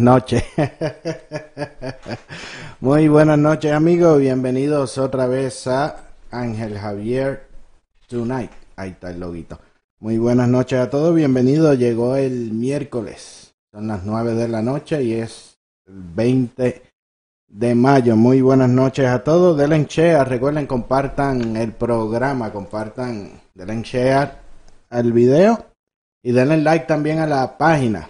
[0.00, 0.42] noches.
[2.80, 4.18] Muy buenas noches amigos.
[4.18, 5.96] Bienvenidos otra vez a
[6.30, 7.46] Ángel Javier
[8.08, 8.50] Tonight.
[8.76, 9.58] Ahí está el loguito.
[10.00, 11.14] Muy buenas noches a todos.
[11.14, 11.78] Bienvenidos.
[11.78, 13.54] Llegó el miércoles.
[13.72, 16.82] Son las 9 de la noche y es el 20
[17.48, 18.16] de mayo.
[18.16, 19.58] Muy buenas noches a todos.
[19.58, 20.26] Denle share.
[20.26, 22.50] Recuerden, compartan el programa.
[22.50, 24.32] Compartan, denle share
[24.88, 25.66] al video.
[26.22, 28.08] Y denle like también a la página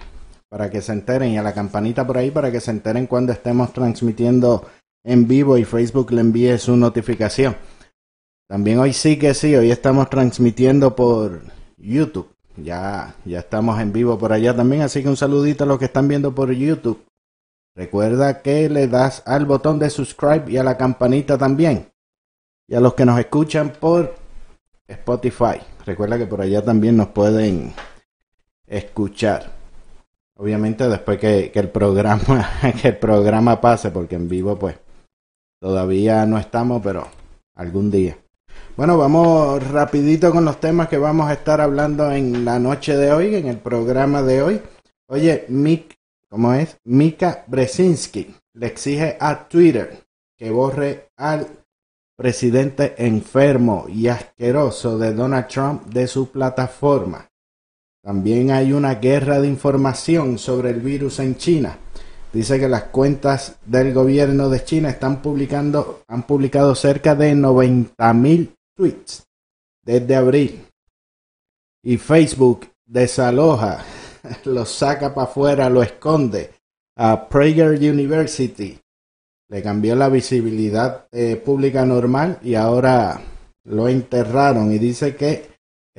[0.50, 3.32] para que se enteren y a la campanita por ahí para que se enteren cuando
[3.32, 4.66] estemos transmitiendo
[5.04, 7.56] en vivo y Facebook le envíe su notificación.
[8.48, 11.42] También hoy sí que sí, hoy estamos transmitiendo por
[11.78, 12.34] YouTube.
[12.56, 15.84] Ya, ya estamos en vivo por allá también, así que un saludito a los que
[15.84, 17.06] están viendo por YouTube.
[17.76, 21.92] Recuerda que le das al botón de subscribe y a la campanita también.
[22.68, 24.16] Y a los que nos escuchan por
[24.88, 25.60] Spotify.
[25.86, 27.72] Recuerda que por allá también nos pueden
[28.66, 29.59] escuchar.
[30.40, 32.48] Obviamente después que, que, el programa
[32.80, 34.74] que el programa pase, porque en vivo pues
[35.60, 37.06] todavía no estamos, pero
[37.54, 38.16] algún día.
[38.74, 43.12] Bueno, vamos rapidito con los temas que vamos a estar hablando en la noche de
[43.12, 44.62] hoy, en el programa de hoy.
[45.08, 45.98] Oye, Mick,
[46.30, 46.78] ¿cómo es?
[46.84, 50.04] Mika Brzezinski le exige a Twitter
[50.38, 51.46] que borre al
[52.16, 57.29] presidente enfermo y asqueroso de Donald Trump de su plataforma.
[58.02, 61.78] También hay una guerra de información sobre el virus en China.
[62.32, 68.14] Dice que las cuentas del gobierno de China están publicando, han publicado cerca de 90
[68.14, 69.24] mil tweets
[69.84, 70.64] desde abril.
[71.82, 73.84] Y Facebook desaloja,
[74.44, 76.50] lo saca para afuera, lo esconde
[76.96, 78.78] a Prager University.
[79.48, 83.20] Le cambió la visibilidad eh, pública normal y ahora
[83.64, 85.49] lo enterraron y dice que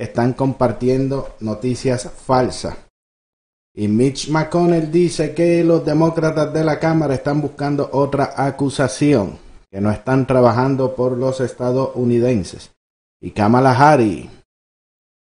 [0.02, 2.76] están compartiendo noticias falsas.
[3.72, 9.38] Y Mitch McConnell dice que los demócratas de la Cámara están buscando otra acusación,
[9.70, 12.72] que no están trabajando por los estadounidenses.
[13.20, 14.28] Y Kamala Harris,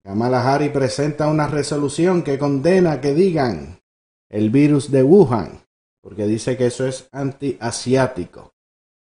[0.03, 3.81] Kamala Harris presenta una resolución que condena que digan
[4.29, 5.65] el virus de Wuhan,
[6.01, 8.53] porque dice que eso es antiasiático.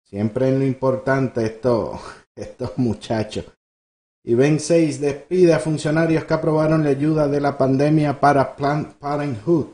[0.03, 2.01] Siempre en lo importante esto,
[2.37, 3.47] estos muchachos.
[4.25, 8.93] Y Ben 6 despide a funcionarios que aprobaron la ayuda de la pandemia para Planned
[8.99, 9.67] Parenthood.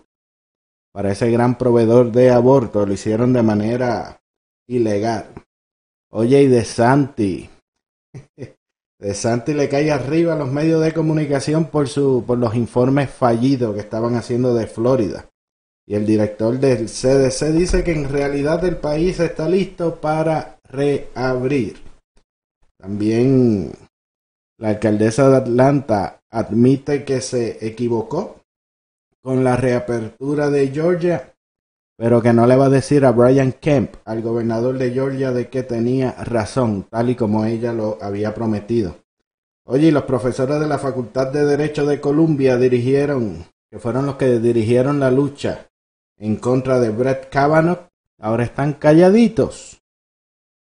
[0.92, 4.20] Para ese gran proveedor de aborto lo hicieron de manera
[4.66, 5.26] ilegal.
[6.10, 7.48] Oye, y de Santi.
[9.00, 13.08] De Santi le cae arriba a los medios de comunicación por, su, por los informes
[13.08, 15.28] fallidos que estaban haciendo de Florida.
[15.86, 21.76] Y el director del CDC dice que en realidad el país está listo para reabrir.
[22.76, 23.72] También
[24.58, 28.40] la alcaldesa de Atlanta admite que se equivocó
[29.22, 31.34] con la reapertura de Georgia,
[31.96, 35.48] pero que no le va a decir a Brian Kemp, al gobernador de Georgia, de
[35.48, 38.96] que tenía razón, tal y como ella lo había prometido.
[39.64, 44.16] Oye, y los profesores de la Facultad de Derecho de Columbia dirigieron, que fueron los
[44.16, 45.66] que dirigieron la lucha
[46.16, 47.86] en contra de Brett Kavanaugh,
[48.18, 49.78] ahora están calladitos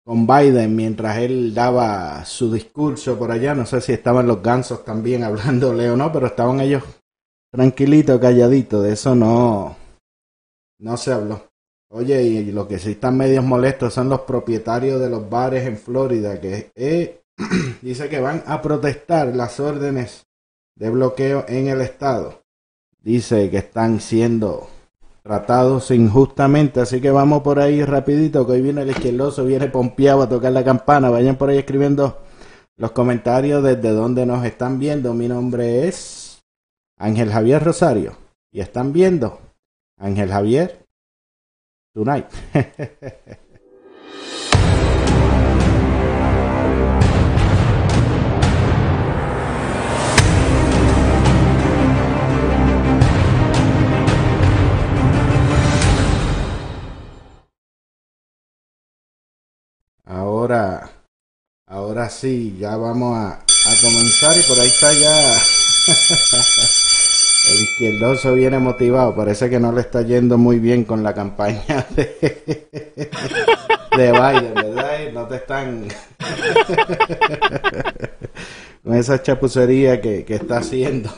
[0.09, 3.55] con Biden mientras él daba su discurso por allá.
[3.55, 6.83] No sé si estaban los gansos también hablándole o no, pero estaban ellos
[7.53, 8.85] tranquilitos, calladitos.
[8.85, 9.77] De eso no,
[10.79, 11.43] no se habló.
[11.91, 15.77] Oye, y lo que sí están medios molestos son los propietarios de los bares en
[15.77, 17.21] Florida, que eh,
[17.83, 20.25] dice que van a protestar las órdenes
[20.75, 22.41] de bloqueo en el estado.
[23.03, 24.71] Dice que están siendo
[25.29, 30.23] tratados injustamente, así que vamos por ahí rapidito, que hoy viene el izquierdoso, viene pompeado
[30.23, 32.23] a tocar la campana, vayan por ahí escribiendo
[32.79, 36.43] los comentarios desde donde nos están viendo, mi nombre es
[36.97, 38.17] Ángel Javier Rosario,
[38.51, 39.39] y están viendo
[39.99, 40.87] Ángel Javier
[41.93, 42.29] Tonight.
[60.09, 60.91] Ahora
[61.67, 65.19] ahora sí, ya vamos a, a comenzar y por ahí está ya
[67.51, 71.85] el izquierdoso viene motivado, parece que no le está yendo muy bien con la campaña
[71.91, 72.71] de,
[73.97, 75.13] de Biden, ¿verdad?
[75.13, 75.89] No te están
[78.83, 81.11] con esa chapucería que, que está haciendo.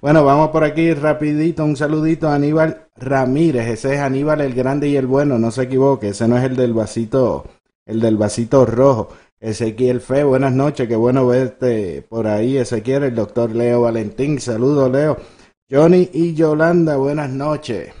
[0.00, 4.86] bueno, vamos por aquí rapidito, un saludito a Aníbal Ramírez, ese es Aníbal el grande
[4.88, 7.46] y el bueno, no se equivoque, ese no es el del vasito,
[7.86, 9.08] el del vasito rojo.
[9.40, 14.90] Ezequiel Fe, buenas noches, qué bueno verte por ahí, Ezequiel, el doctor Leo Valentín, saludos
[14.90, 15.18] Leo.
[15.70, 17.92] Johnny y Yolanda, buenas noches.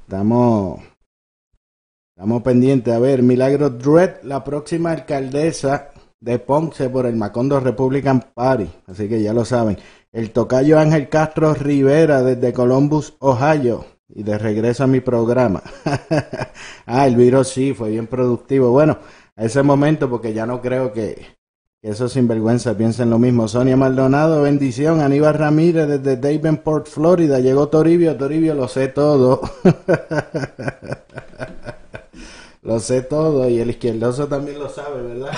[0.00, 0.80] Estamos,
[2.14, 2.94] estamos pendientes.
[2.94, 5.90] A ver, Milagro Dredd, la próxima alcaldesa
[6.20, 9.78] de Ponce por el Macondo Republican Party, así que ya lo saben.
[10.12, 13.95] El tocayo Ángel Castro Rivera desde Columbus, Ohio.
[14.08, 15.62] Y de regreso a mi programa.
[16.86, 18.70] ah, el virus sí, fue bien productivo.
[18.70, 18.98] Bueno,
[19.34, 21.26] a ese momento, porque ya no creo que,
[21.82, 23.48] que esos sinvergüenza piensen lo mismo.
[23.48, 25.00] Sonia Maldonado, bendición.
[25.00, 27.40] Aníbal Ramírez desde Davenport, Florida.
[27.40, 29.40] Llegó Toribio, Toribio, lo sé todo.
[32.66, 35.32] lo sé todo y el izquierdoso también lo sabe, ¿verdad?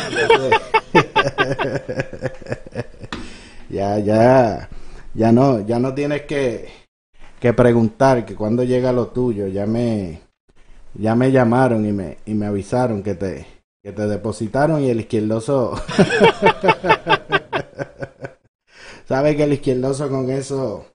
[3.68, 4.68] ya, ya,
[5.14, 6.68] ya no, ya no tienes que,
[7.40, 10.20] que preguntar que cuando llega lo tuyo, ya me,
[10.94, 13.46] ya me llamaron y me, y me avisaron que te,
[13.82, 15.74] que te depositaron y el izquierdoso
[19.08, 20.86] sabe que el izquierdoso con eso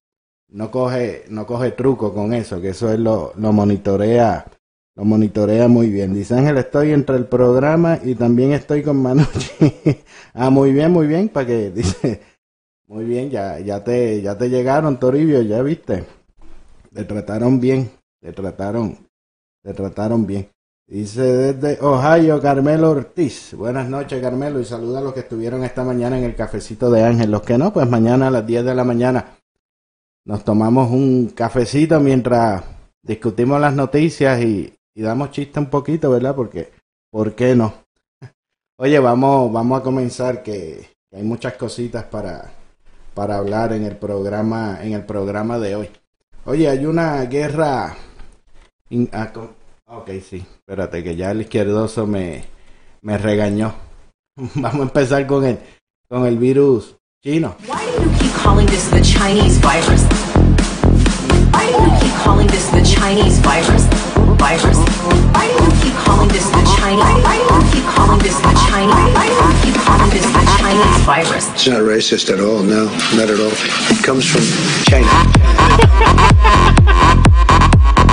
[0.49, 4.45] no coge, no coge truco con eso, que eso es lo, lo monitorea,
[4.95, 6.13] lo monitorea muy bien.
[6.13, 9.73] Dice Ángel, estoy entre el programa y también estoy con Manucci.
[10.35, 12.21] ah, muy bien, muy bien, para que dice,
[12.87, 16.03] muy bien, ya, ya te, ya te llegaron, Toribio, ya viste.
[16.93, 17.89] Te trataron bien,
[18.21, 19.07] te trataron,
[19.63, 20.47] te trataron bien.
[20.85, 23.55] Dice desde Ohio Carmelo Ortiz.
[23.55, 27.01] Buenas noches Carmelo y saluda a los que estuvieron esta mañana en el cafecito de
[27.01, 27.31] Ángel.
[27.31, 29.39] Los que no, pues mañana a las 10 de la mañana
[30.23, 32.63] nos tomamos un cafecito mientras
[33.01, 36.35] discutimos las noticias y, y damos chiste un poquito, ¿verdad?
[36.35, 36.73] Porque,
[37.09, 37.73] ¿por qué no?
[38.77, 42.51] Oye, vamos, vamos a comenzar que hay muchas cositas para,
[43.15, 45.89] para hablar en el programa, en el programa de hoy.
[46.45, 47.95] Oye, hay una guerra
[48.89, 49.53] in- ah, co-
[49.87, 50.43] Ok, sí.
[50.59, 52.43] Espérate, que ya el izquierdoso me,
[53.01, 53.73] me regañó.
[54.55, 55.59] Vamos a empezar con el,
[56.09, 57.55] con el virus chino.
[57.67, 60.01] Why do you keep calling this the Chinese virus?
[61.53, 63.85] Why do you keep calling this the Chinese virus?
[64.39, 65.72] Virus.
[66.03, 71.49] Calling this the you keep calling this the you keep calling this the Chinese virus?
[71.53, 72.63] It's not racist at all.
[72.63, 72.85] No,
[73.15, 73.53] not at all.
[73.91, 74.43] It comes from
[74.85, 75.07] China.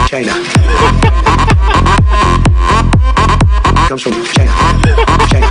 [0.09, 0.35] China.
[3.79, 4.13] It comes from.
[4.35, 4.53] China.
[5.31, 5.49] China.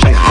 [0.00, 0.25] China.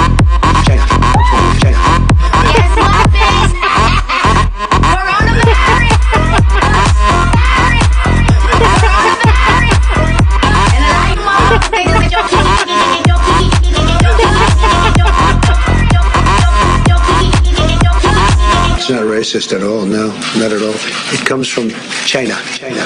[18.85, 19.83] It's not racist at all.
[19.83, 20.77] No, not at all.
[21.09, 21.71] It comes from
[22.05, 22.37] China.
[22.53, 22.85] China.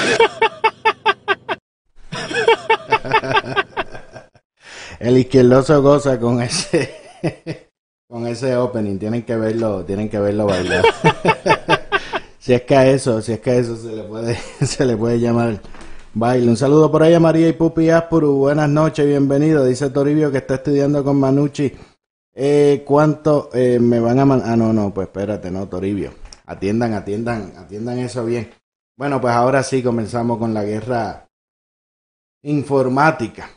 [4.98, 6.88] El izquierdoso goza con ese
[8.08, 8.98] con ese opening.
[8.98, 10.86] Tienen que verlo, tienen que verlo bailar.
[12.38, 14.96] si es que a eso, si es que a eso se le puede, se le
[14.96, 15.60] puede llamar
[16.14, 16.48] baile.
[16.48, 18.36] Un saludo por ahí a María y Pupi Aspuru.
[18.36, 19.66] Buenas noches, bienvenido.
[19.66, 21.74] Dice Toribio que está estudiando con Manucci.
[22.34, 24.50] Eh, ¿Cuánto eh, me van a mandar?
[24.50, 26.12] Ah, no, no, pues espérate, no, Toribio.
[26.46, 28.50] Atiendan, atiendan, atiendan eso bien.
[28.96, 31.28] Bueno, pues ahora sí comenzamos con la guerra
[32.42, 33.48] informática.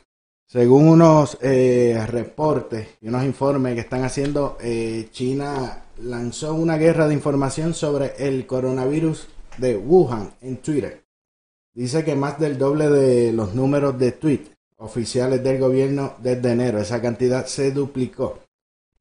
[0.46, 7.08] Según unos eh, reportes y unos informes que están haciendo, eh, China lanzó una guerra
[7.08, 9.28] de información sobre el coronavirus
[9.58, 11.04] de Wuhan en Twitter.
[11.74, 16.80] Dice que más del doble de los números de tweets oficiales del gobierno desde enero.
[16.80, 18.43] Esa cantidad se duplicó.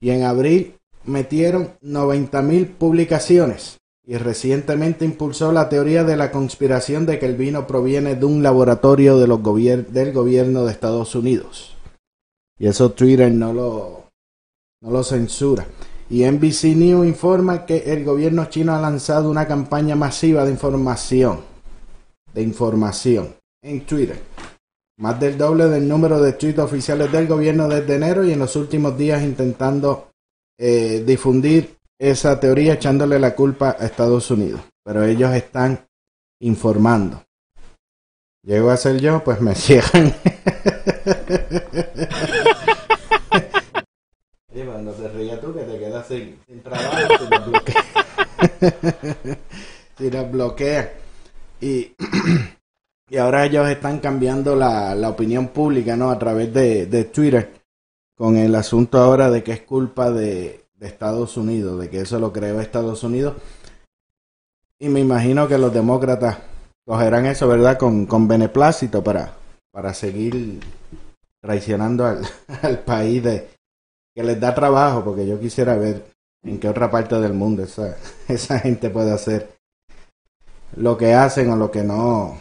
[0.02, 3.78] Y en abril metieron 90.000 publicaciones.
[4.04, 8.42] Y recientemente impulsó la teoría de la conspiración de que el vino proviene de un
[8.42, 11.76] laboratorio del gobierno de Estados Unidos.
[12.58, 14.06] Y eso Twitter no lo,
[14.80, 15.66] no lo censura.
[16.10, 21.42] Y NBC News informa que el gobierno chino ha lanzado una campaña masiva de información,
[22.34, 24.20] de información en Twitter.
[24.98, 28.56] Más del doble del número de tweets oficiales del gobierno desde enero y en los
[28.56, 30.10] últimos días intentando
[30.58, 34.60] eh, difundir esa teoría echándole la culpa a Estados Unidos.
[34.84, 35.86] Pero ellos están
[36.40, 37.22] informando.
[38.44, 40.14] Llego a ser yo, pues me cierran.
[44.96, 47.84] se ría tú que te quedas sin, sin trabajo si nos bloquean.
[49.98, 50.88] si nos bloquean.
[51.60, 51.94] Y,
[53.12, 56.10] y ahora ellos están cambiando la, la opinión pública, ¿no?
[56.10, 57.60] A través de, de Twitter,
[58.16, 62.18] con el asunto ahora de que es culpa de, de Estados Unidos, de que eso
[62.18, 63.34] lo creó Estados Unidos.
[64.78, 66.38] Y me imagino que los demócratas
[66.86, 67.76] cogerán eso, ¿verdad?
[67.76, 69.34] Con, con beneplácito para,
[69.70, 70.60] para seguir
[71.42, 72.22] traicionando al,
[72.62, 73.50] al país de,
[74.14, 76.06] que les da trabajo, porque yo quisiera ver
[76.44, 77.94] en qué otra parte del mundo esa,
[78.28, 79.54] esa gente puede hacer
[80.76, 82.40] lo que hacen o lo que no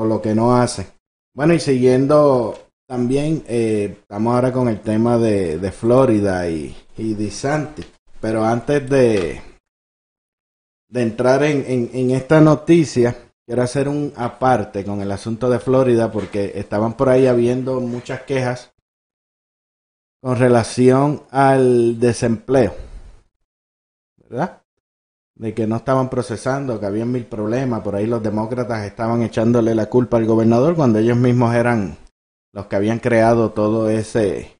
[0.00, 0.86] o lo que no hacen.
[1.34, 7.12] Bueno, y siguiendo también, eh, estamos ahora con el tema de, de Florida y, y
[7.12, 7.86] DeSantis.
[8.18, 9.42] Pero antes de,
[10.88, 13.14] de entrar en, en, en esta noticia,
[13.46, 18.22] quiero hacer un aparte con el asunto de Florida porque estaban por ahí habiendo muchas
[18.22, 18.72] quejas
[20.22, 22.74] con relación al desempleo,
[24.16, 24.59] ¿verdad?
[25.40, 29.74] De que no estaban procesando, que había mil problemas, por ahí los demócratas estaban echándole
[29.74, 31.96] la culpa al gobernador cuando ellos mismos eran
[32.52, 34.58] los que habían creado todo ese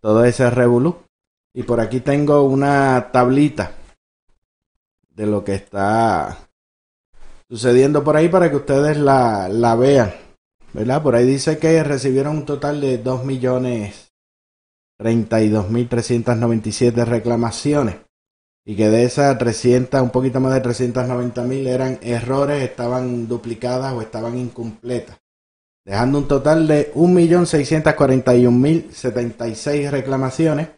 [0.00, 0.96] todo ese revolú.
[1.54, 3.70] Y por aquí tengo una tablita
[5.10, 6.38] de lo que está
[7.48, 10.12] sucediendo por ahí para que ustedes la, la vean.
[10.72, 11.04] ¿Verdad?
[11.04, 14.10] Por ahí dice que recibieron un total de 2 millones
[14.98, 18.09] 32.397 reclamaciones
[18.64, 23.92] y que de esas 300, un poquito más de 390 mil eran errores, estaban duplicadas
[23.92, 25.18] o estaban incompletas,
[25.84, 30.68] dejando un total de 1.641.076 reclamaciones,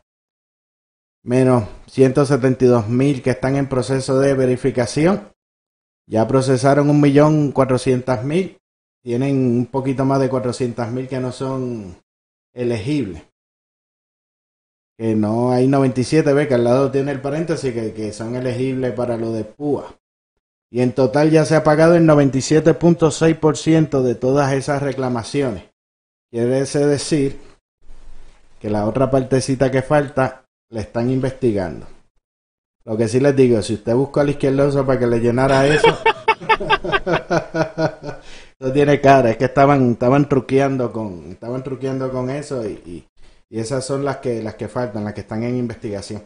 [1.25, 5.33] menos 172.000 que están en proceso de verificación.
[6.09, 8.59] Ya procesaron 1.400.000,
[9.03, 11.97] tienen un poquito más de 400.000 que no son
[12.53, 13.23] elegibles
[15.03, 19.17] que no hay 97 becas, al lado tiene el paréntesis que, que son elegibles para
[19.17, 19.97] lo de PUA.
[20.71, 25.65] Y en total ya se ha pagado el 97.6% de todas esas reclamaciones.
[26.31, 27.37] Quiere decir
[28.61, 31.89] que la otra partecita que falta la están investigando.
[32.85, 35.89] Lo que sí les digo, si usted buscó al izquierdoso para que le llenara eso,
[38.61, 43.05] eso tiene cara, es que estaban, estaban truqueando con, estaban con eso y
[43.53, 46.23] y esas son las que, las que faltan, las que están en investigación.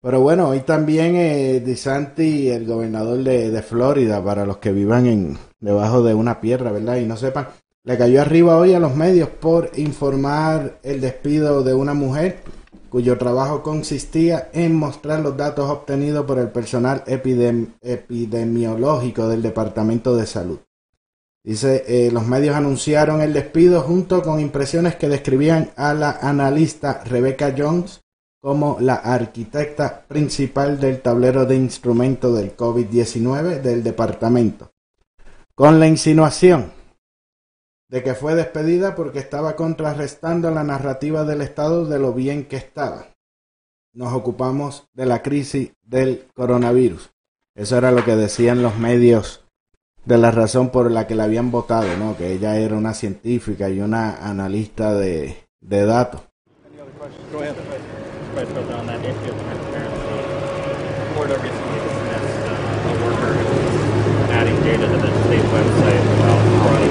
[0.00, 5.38] Pero bueno, hoy también eh, DeSanti, el gobernador de, Florida, para los que vivan en,
[5.60, 6.96] debajo de una piedra, ¿verdad?
[6.96, 7.48] Y no sepan,
[7.84, 12.38] le cayó arriba hoy a los medios por informar el despido de una mujer
[12.88, 20.16] cuyo trabajo consistía en mostrar los datos obtenidos por el personal epidem epidemiológico del Departamento
[20.16, 20.60] de Salud.
[21.42, 27.02] Dice, eh, los medios anunciaron el despido junto con impresiones que describían a la analista
[27.04, 28.02] Rebecca Jones
[28.42, 34.70] como la arquitecta principal del tablero de instrumentos del COVID-19 del departamento,
[35.54, 36.72] con la insinuación
[37.90, 42.56] de que fue despedida porque estaba contrarrestando la narrativa del Estado de lo bien que
[42.56, 43.08] estaba.
[43.92, 47.12] Nos ocupamos de la crisis del coronavirus.
[47.56, 49.39] Eso era lo que decían los medios
[50.04, 52.16] de la razón por la que la habían votado, ¿no?
[52.16, 56.22] Que ella era una científica y una analista de, de datos.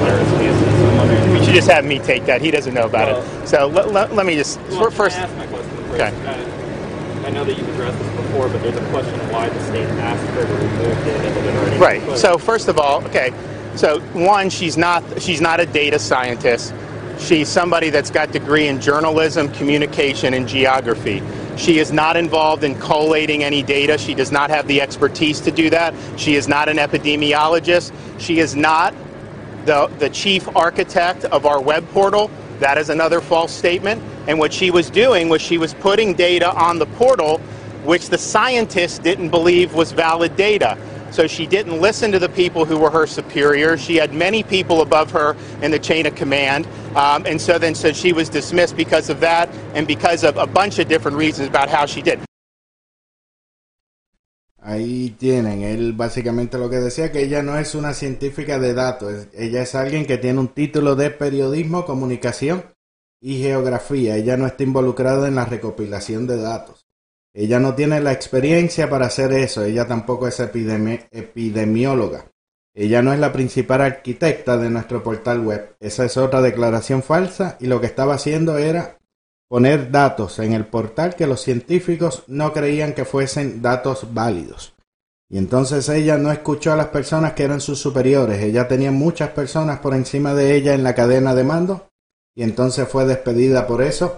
[0.09, 2.41] You should just have me take that.
[2.41, 3.47] He doesn't know about it.
[3.47, 5.17] So let, let, let me just Well, first.
[5.17, 5.93] can I ask my question first?
[6.01, 6.58] Okay.
[7.29, 9.87] I know that you've addressed this before, but there's a question of why the state
[9.87, 12.17] asked her to remove that already Right.
[12.17, 13.31] So first of all, okay.
[13.75, 16.73] So one, she's not she's not a data scientist.
[17.19, 21.21] She's somebody that's got degree in journalism, communication, and geography.
[21.55, 23.99] She is not involved in collating any data.
[23.99, 25.93] She does not have the expertise to do that.
[26.17, 27.93] She is not an epidemiologist.
[28.19, 28.95] She is not
[29.65, 32.31] the, the chief architect of our web portal.
[32.57, 34.01] That is another false statement.
[34.29, 37.41] And what she was doing was she was putting data on the portal
[37.83, 40.77] which the scientists didn't believe was valid data.
[41.09, 43.81] So she didn't listen to the people who were her superiors.
[43.81, 46.67] She had many people above her in the chain of command.
[46.95, 50.45] Um, and so then so she was dismissed because of that and because of a
[50.45, 52.19] bunch of different reasons about how she did.
[54.61, 59.25] Ahí tienen, él básicamente lo que decía que ella no es una científica de datos,
[59.33, 62.65] ella es alguien que tiene un título de periodismo, comunicación
[63.21, 66.85] y geografía, ella no está involucrada en la recopilación de datos.
[67.33, 72.25] Ella no tiene la experiencia para hacer eso, ella tampoco es epidemi epidemióloga.
[72.73, 75.75] Ella no es la principal arquitecta de nuestro portal web.
[75.79, 78.97] Esa es otra declaración falsa y lo que estaba haciendo era
[79.47, 84.75] poner datos en el portal que los científicos no creían que fuesen datos válidos.
[85.29, 88.41] Y entonces ella no escuchó a las personas que eran sus superiores.
[88.41, 91.88] Ella tenía muchas personas por encima de ella en la cadena de mando
[92.35, 94.17] y entonces fue despedida por eso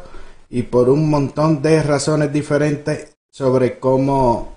[0.49, 4.53] y por un montón de razones diferentes sobre cómo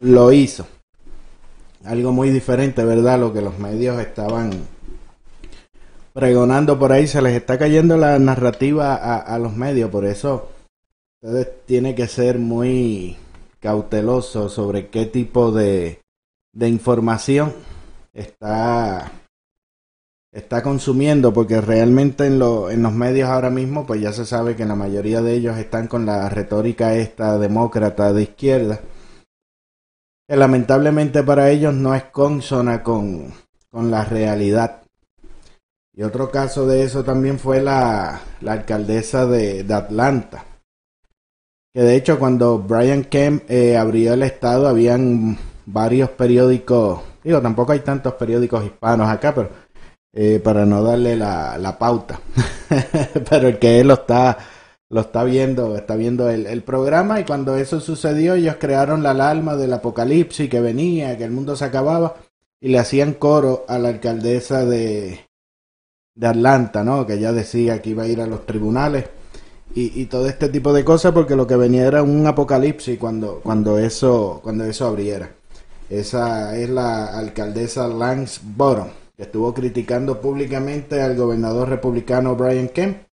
[0.00, 0.66] lo hizo.
[1.84, 3.20] Algo muy diferente, ¿verdad?
[3.20, 4.50] Lo que los medios estaban
[6.12, 7.06] pregonando por ahí.
[7.06, 9.90] Se les está cayendo la narrativa a, los medios.
[9.90, 10.50] Por eso
[11.20, 13.16] ustedes tienen que ser muy
[13.60, 16.00] cauteloso sobre qué tipo de,
[16.52, 17.52] de información
[18.12, 19.12] está,
[20.32, 24.56] está consumiendo, porque realmente en, lo, en los medios ahora mismo, pues ya se sabe
[24.56, 28.80] que la mayoría de ellos están con la retórica esta demócrata de izquierda,
[30.26, 33.32] que lamentablemente para ellos no es consona con,
[33.70, 34.82] con la realidad.
[35.94, 40.46] Y otro caso de eso también fue la, la alcaldesa de, Atlanta
[41.74, 47.72] que de hecho cuando Brian Kemp eh, abrió el estado habían varios periódicos, digo, tampoco
[47.72, 49.48] hay tantos periódicos hispanos acá, pero
[50.12, 52.20] eh, para no darle la, la pauta,
[53.30, 54.38] pero el que él lo está,
[54.88, 59.10] lo está viendo, está viendo el, el, programa y cuando eso sucedió ellos crearon la
[59.12, 62.16] alarma del apocalipsis que venía, que el mundo se acababa
[62.60, 65.20] y le hacían coro a la alcaldesa de,
[66.14, 67.06] de Atlanta, ¿no?
[67.06, 69.06] Que ya decía que iba a ir a los tribunales
[69.74, 73.40] y, y, todo este tipo de cosas porque lo que venía era un apocalipsis cuando,
[73.42, 75.30] cuando, eso, cuando eso abriera.
[75.88, 78.88] Esa es la alcaldesa Lance Bottom,
[79.22, 83.04] estuvo criticando públicamente al gobernador republicano Brian Kemp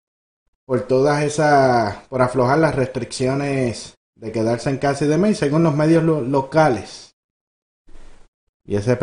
[0.66, 5.76] por todas esas, por aflojar las restricciones de quedarse en casa y demás, según los
[5.76, 7.16] medios lo, locales.
[8.66, 8.98] Y ese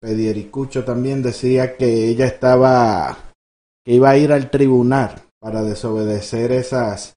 [0.00, 3.18] pediericucho también decía que ella estaba,
[3.84, 7.16] que iba a ir al tribunal para desobedecer esas,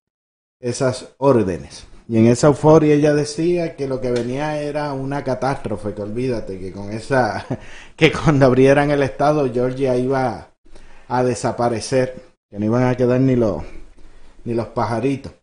[0.60, 1.87] esas órdenes.
[2.10, 6.58] Y en esa euforia ella decía que lo que venía era una catástrofe, que olvídate,
[6.58, 7.46] que con esa,
[7.96, 10.52] que cuando abrieran el estado Georgia iba
[11.08, 13.63] a desaparecer, que no iban a quedar ni los,
[14.46, 15.34] ni los pajaritos.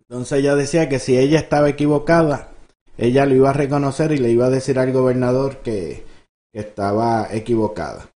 [0.00, 2.50] Entonces ella decía que si ella estaba equivocada,
[2.96, 6.06] ella lo iba a reconocer y le iba a decir al gobernador que,
[6.52, 8.10] estaba equivocada.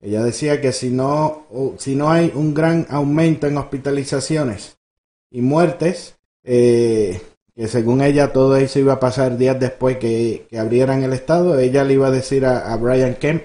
[0.00, 1.46] Ella decía que si no,
[1.78, 4.78] si no hay un gran aumento en hospitalizaciones
[5.30, 7.20] y muertes, eh,
[7.56, 11.58] que según ella todo eso iba a pasar días después que, que abrieran el estado,
[11.58, 13.42] ella le iba a decir a, a, Brian Kemp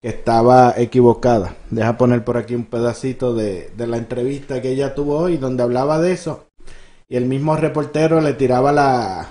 [0.00, 1.56] que estaba equivocada.
[1.70, 5.62] Deja poner por aquí un pedacito de, de la entrevista que ella tuvo hoy donde
[5.62, 6.48] hablaba de eso
[7.08, 9.28] y el mismo reportero le tiraba la,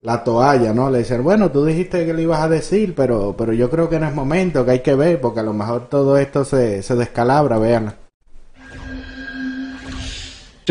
[0.00, 0.90] la toalla, ¿no?
[0.90, 3.98] Le dicen, bueno, tú dijiste que le ibas a decir, pero, pero yo creo que
[3.98, 6.94] no es momento, que hay que ver, porque a lo mejor todo esto se, se
[6.94, 7.94] descalabra, vean.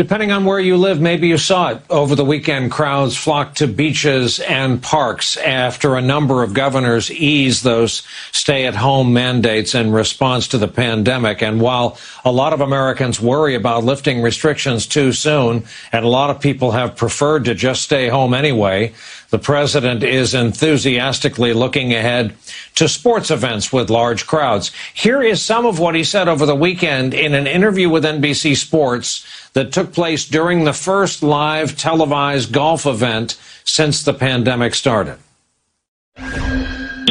[0.00, 2.70] Depending on where you live, maybe you saw it over the weekend.
[2.70, 8.74] Crowds flocked to beaches and parks after a number of governors eased those stay at
[8.74, 11.42] home mandates in response to the pandemic.
[11.42, 16.30] And while a lot of Americans worry about lifting restrictions too soon, and a lot
[16.30, 18.94] of people have preferred to just stay home anyway,
[19.30, 22.34] the president is enthusiastically looking ahead
[22.74, 24.72] to sports events with large crowds.
[24.92, 28.56] Here is some of what he said over the weekend in an interview with NBC
[28.56, 35.18] Sports that took place during the first live televised golf event since the pandemic started.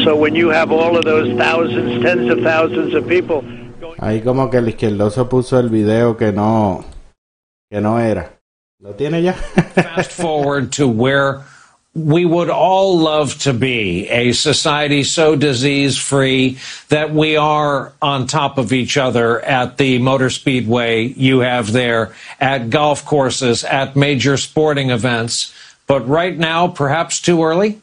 [0.04, 3.42] So when you have all of those thousands, tens of thousands of people.
[3.98, 6.84] Ahí como que el izquierdoso puso el video que no
[7.70, 8.30] que no era.
[8.80, 9.32] ¿Lo tiene ya?
[9.32, 11.42] Fast forward to where
[11.94, 18.28] we would all love to be a society so disease free that we are on
[18.28, 23.96] top of each other at the motor speedway you have there, at golf courses, at
[23.96, 25.52] major sporting events.
[25.88, 27.80] But right now, perhaps too early?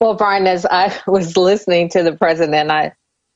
[0.00, 2.94] Well, Brian, as I was listening to the president, I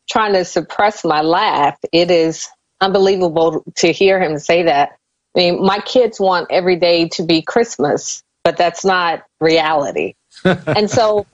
[0.08, 1.78] trying to suppress my laugh.
[1.92, 2.48] It is
[2.80, 4.96] unbelievable to hear him say that.
[5.36, 10.14] I mean, my kids want every day to be Christmas but that's not reality.
[10.44, 11.26] and so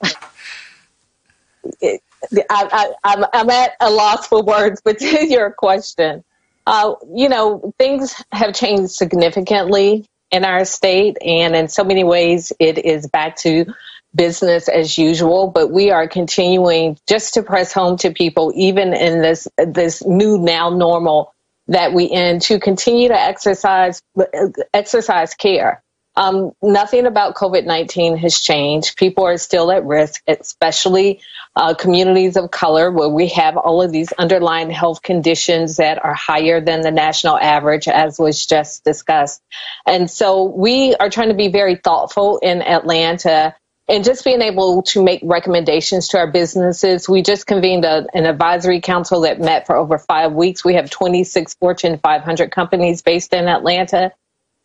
[2.49, 6.23] I, am I'm at a loss for words, but to your question,
[6.67, 12.53] uh, you know, things have changed significantly in our state, and in so many ways,
[12.59, 13.65] it is back to
[14.13, 15.47] business as usual.
[15.47, 20.37] But we are continuing just to press home to people, even in this this new
[20.37, 21.33] now normal
[21.67, 24.01] that we in, to continue to exercise
[24.73, 25.81] exercise care
[26.15, 28.97] Um, nothing about COVID 19 has changed.
[28.97, 31.21] People are still at risk, especially
[31.55, 36.13] uh, communities of color where we have all of these underlying health conditions that are
[36.13, 39.41] higher than the national average, as was just discussed.
[39.85, 43.55] And so we are trying to be very thoughtful in Atlanta
[43.89, 47.09] and just being able to make recommendations to our businesses.
[47.09, 50.63] We just convened a, an advisory council that met for over five weeks.
[50.63, 54.13] We have 26 Fortune 500 companies based in Atlanta.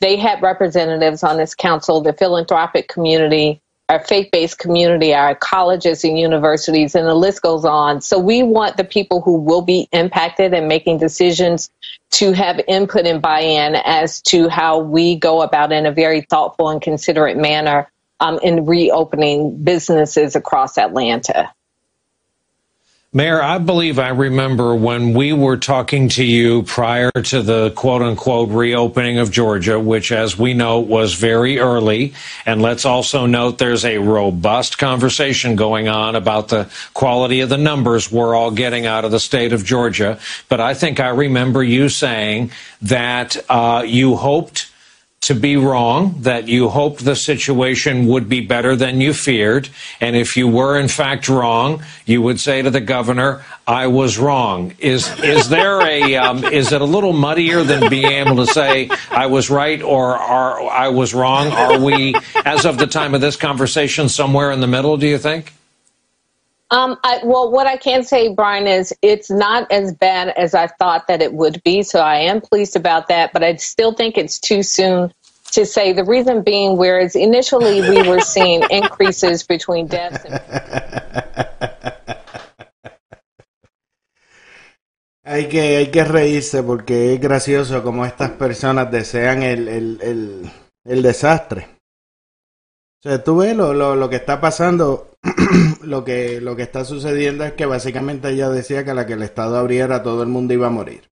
[0.05, 6.05] They had representatives on this council, the philanthropic community, our faith based community, our colleges
[6.05, 8.03] and universities, and the list goes on.
[8.03, 11.71] So we want the people who will be impacted and making decisions
[12.11, 16.21] to have input and buy in as to how we go about in a very
[16.21, 17.91] thoughtful and considerate manner
[18.21, 21.51] um, in reopening businesses across Atlanta.
[23.17, 28.03] Mayor, I believe I remember when we were talking to you prior to the quote
[28.03, 32.13] unquote reopening of Georgia, which, as we know, was very early.
[32.45, 37.57] And let's also note there's a robust conversation going on about the quality of the
[37.57, 40.19] numbers we're all getting out of the state of Georgia.
[40.49, 42.51] But I think I remember you saying
[42.83, 44.73] that uh, you hoped
[45.25, 49.69] to be wrong, that you hoped the situation would be better than you feared.
[50.01, 54.19] And if you were in fact wrong, you would say to the governor, I was
[54.19, 54.75] wrong.
[54.79, 58.91] Is, is there a, um, is it a little muddier than being able to say
[59.11, 61.49] I was right or are, I was wrong?
[61.53, 65.19] Are we, as of the time of this conversation, somewhere in the middle, do you
[65.19, 65.53] think?
[66.71, 70.67] Um, I, well, what I can say, Brian, is it's not as bad as I
[70.67, 71.83] thought that it would be.
[71.83, 75.13] So I am pleased about that, but I still think it's too soon
[75.53, 75.93] to say.
[75.93, 80.41] The reason being, whereas initially we were seeing increases between deaths and
[85.27, 90.53] Hay que, hay que reírse porque es gracioso como estas personas desean el, el, el,
[90.85, 91.74] el desastre.
[93.05, 95.11] O sea, tú ves lo, lo, lo que está pasando,
[95.83, 99.13] lo que, lo que está sucediendo es que básicamente ella decía que a la que
[99.13, 101.11] el Estado abriera todo el mundo iba a morir.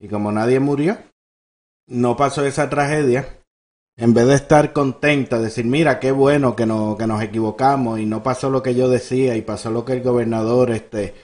[0.00, 0.98] Y como nadie murió,
[1.86, 3.28] no pasó esa tragedia.
[3.96, 8.04] En vez de estar contenta, decir, mira, qué bueno que, no, que nos equivocamos y
[8.06, 11.14] no pasó lo que yo decía y pasó lo que el gobernador este,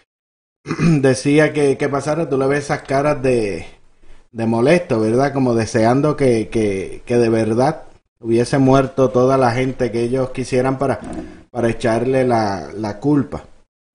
[0.78, 3.66] decía que, que pasara, tú le ves esas caras de,
[4.30, 5.32] de molesto, ¿verdad?
[5.32, 7.86] Como deseando que, que, que de verdad
[8.24, 10.98] hubiese muerto toda la gente que ellos quisieran para,
[11.50, 13.44] para echarle la, la culpa.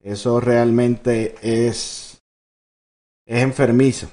[0.00, 2.22] Eso realmente es,
[3.26, 4.08] es enfermizo.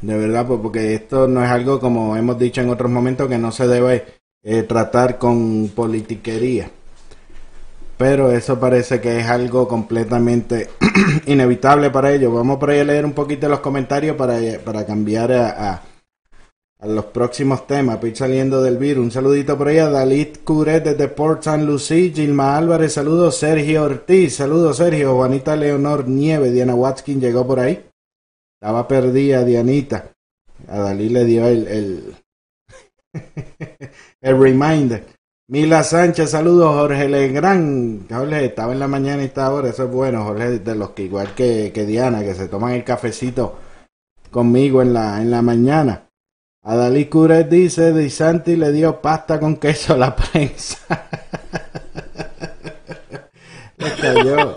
[0.00, 3.36] De verdad, pues, porque esto no es algo como hemos dicho en otros momentos que
[3.36, 4.04] no se debe
[4.44, 6.70] eh, tratar con politiquería.
[7.98, 10.70] Pero eso parece que es algo completamente
[11.26, 12.32] inevitable para ellos.
[12.32, 15.82] Vamos por ahí a leer un poquito los comentarios para, para cambiar a, a,
[16.84, 18.02] a los próximos temas.
[18.04, 19.04] Ir saliendo del virus.
[19.04, 22.12] Un saludito por ahí a Dalit Curet desde Port San Lucie.
[22.12, 23.36] Gilma Álvarez, saludos.
[23.38, 25.14] Sergio Ortiz, saludos Sergio.
[25.14, 27.84] Juanita Leonor Nieve, Diana Watkins llegó por ahí.
[28.60, 30.10] Estaba perdida Dianita.
[30.68, 32.16] A Dalí le dio el, el,
[34.20, 35.06] el reminder.
[35.48, 36.74] Mila Sánchez, saludos.
[36.74, 38.12] Jorge Legrand.
[38.12, 39.70] Jorge, estaba en la mañana y está ahora.
[39.70, 42.84] Eso es bueno, Jorge, de los que igual que, que Diana, que se toman el
[42.84, 43.56] cafecito
[44.30, 46.03] conmigo en la, en la mañana.
[46.66, 50.78] A Dalí Curet dice, Di Santi le dio pasta con queso a la prensa.
[53.76, 54.56] le cayó.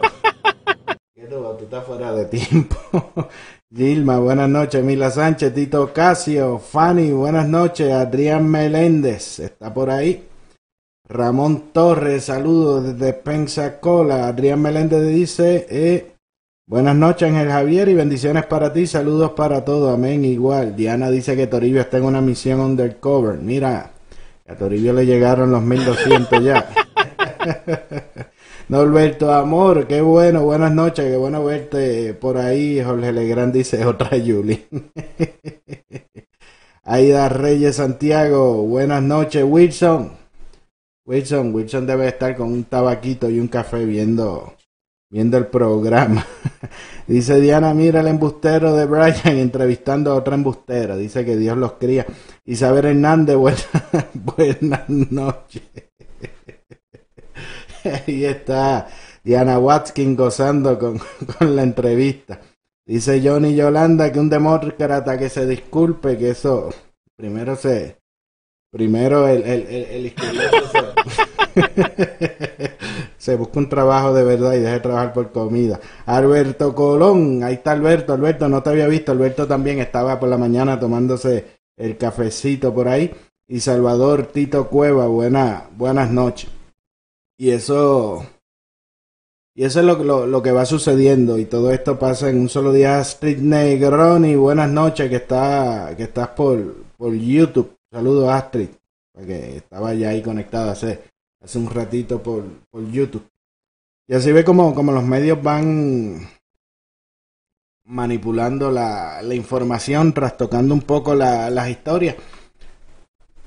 [1.14, 2.78] ¿Qué tú, tú estás fuera de tiempo.
[3.76, 4.82] Gilma, buenas noches.
[4.86, 7.92] Mila Sánchez, Tito Casio, Fanny, buenas noches.
[7.92, 10.30] Adrián Meléndez, está por ahí.
[11.10, 14.30] Ramón Torres, saludos desde Pensacola.
[14.30, 16.17] Adrián Meléndez dice, eh,
[16.68, 20.76] buenas noches Ángel Javier y bendiciones para ti, saludos para todos, amén, igual.
[20.76, 23.40] Diana dice que Toribio está en una misión undercover.
[23.40, 23.94] Mira,
[24.48, 26.70] a Toribio le llegaron los 1200 ya.
[28.70, 32.82] Norberto Amor, qué bueno, buenas noches, qué bueno verte por ahí.
[32.84, 34.66] Jorge Legrand dice otra Yuli.
[36.84, 40.12] Aida Reyes Santiago, buenas noches, Wilson.
[41.06, 44.54] Wilson, Wilson debe estar con un tabaquito y un café viendo,
[45.10, 46.26] viendo el programa.
[47.08, 50.98] Dice Diana, mira el embustero de Brian entrevistando a otra embustera.
[50.98, 52.06] Dice que Dios los cría.
[52.46, 53.36] Isabel Hernández,
[54.14, 55.64] buenas, noches.
[58.08, 58.88] Ahí está
[59.24, 61.00] Diana Watkins gozando con,
[61.40, 62.42] la entrevista.
[62.86, 66.70] Dice Johnny Yolanda que un demócrata que se disculpe, que eso
[67.16, 67.96] primero se.
[68.70, 70.14] Primero el, el, el, el
[73.28, 75.80] se, busca un trabajo de verdad y deja de trabajar por comida.
[76.06, 78.14] Alberto Colón, ahí está Alberto.
[78.14, 79.12] Alberto, no te había visto.
[79.12, 83.14] Alberto también estaba por la mañana tomándose el cafecito por ahí.
[83.48, 86.50] y Salvador Tito Cueva, buena, buenas noches.
[87.38, 88.26] Y eso,
[89.54, 92.50] y eso es lo, lo, lo que va sucediendo y todo esto pasa en un
[92.50, 93.00] solo día.
[93.00, 97.78] Astrid Negroni, buenas noches, que está, que estás por, por YouTube.
[97.92, 98.70] Saludos Astrid,
[99.14, 101.00] porque estaba ya ahí conectada hace,
[101.48, 103.26] hace un ratito por, por YouTube.
[104.06, 106.28] Y así ve como, como los medios van
[107.86, 112.18] manipulando la, la información, trastocando un poco la, las historias.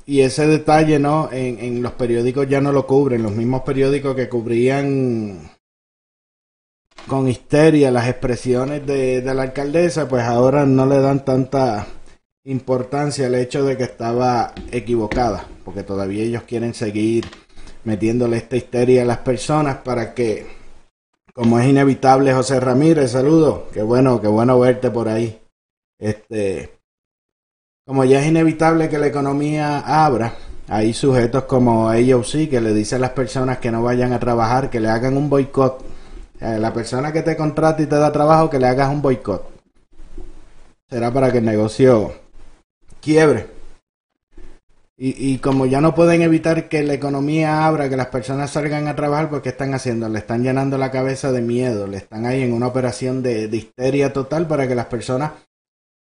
[0.06, 1.30] Y ese detalle, ¿no?
[1.30, 3.22] En, en los periódicos ya no lo cubren.
[3.22, 5.50] Los mismos periódicos que cubrían
[7.06, 11.86] con histeria las expresiones de, de la alcaldesa, pues ahora no le dan tanta
[12.44, 17.26] importancia al hecho de que estaba equivocada, porque todavía ellos quieren seguir
[17.84, 20.46] metiéndole esta histeria a las personas para que,
[21.34, 25.40] como es inevitable, José Ramírez, saludo, qué bueno, qué bueno verte por ahí.
[25.98, 26.78] Este,
[27.86, 30.34] como ya es inevitable que la economía abra,
[30.68, 34.70] hay sujetos como AOC que le dice a las personas que no vayan a trabajar,
[34.70, 35.82] que le hagan un boicot.
[36.40, 39.50] Eh, la persona que te contrata y te da trabajo, que le hagas un boicot.
[40.88, 42.14] Será para que el negocio
[43.00, 43.59] quiebre.
[45.02, 48.86] Y, y, como ya no pueden evitar que la economía abra, que las personas salgan
[48.86, 50.10] a trabajar, pues ¿qué están haciendo?
[50.10, 53.56] Le están llenando la cabeza de miedo, le están ahí en una operación de, de
[53.56, 55.32] histeria total para que las personas,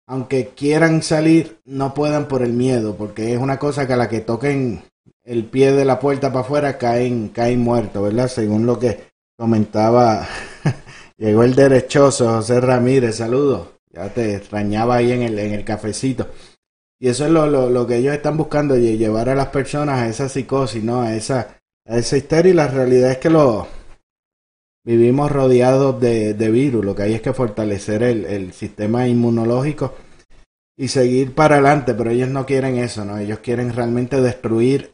[0.08, 4.10] aunque quieran salir, no puedan por el miedo, porque es una cosa que a la
[4.10, 4.84] que toquen
[5.24, 8.28] el pie de la puerta para afuera caen, caen muertos, ¿verdad?
[8.28, 9.06] Según lo que
[9.38, 10.28] comentaba,
[11.18, 16.28] llegó el derechoso José Ramírez, saludos, ya te extrañaba ahí en el, en el cafecito.
[17.02, 20.08] Y eso es lo, lo, lo, que ellos están buscando, llevar a las personas a
[20.08, 21.02] esa psicosis, ¿no?
[21.02, 22.52] A esa, a esa histeria.
[22.52, 23.68] Y la realidad es que lo
[24.86, 26.86] vivimos rodeados de, de virus.
[26.86, 29.96] Lo que hay es que fortalecer el, el, sistema inmunológico
[30.78, 31.96] y seguir para adelante.
[31.96, 33.18] Pero ellos no quieren eso, ¿no?
[33.18, 34.94] Ellos quieren realmente destruir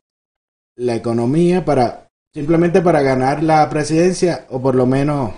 [0.78, 5.34] la economía para simplemente para ganar la presidencia o por lo menos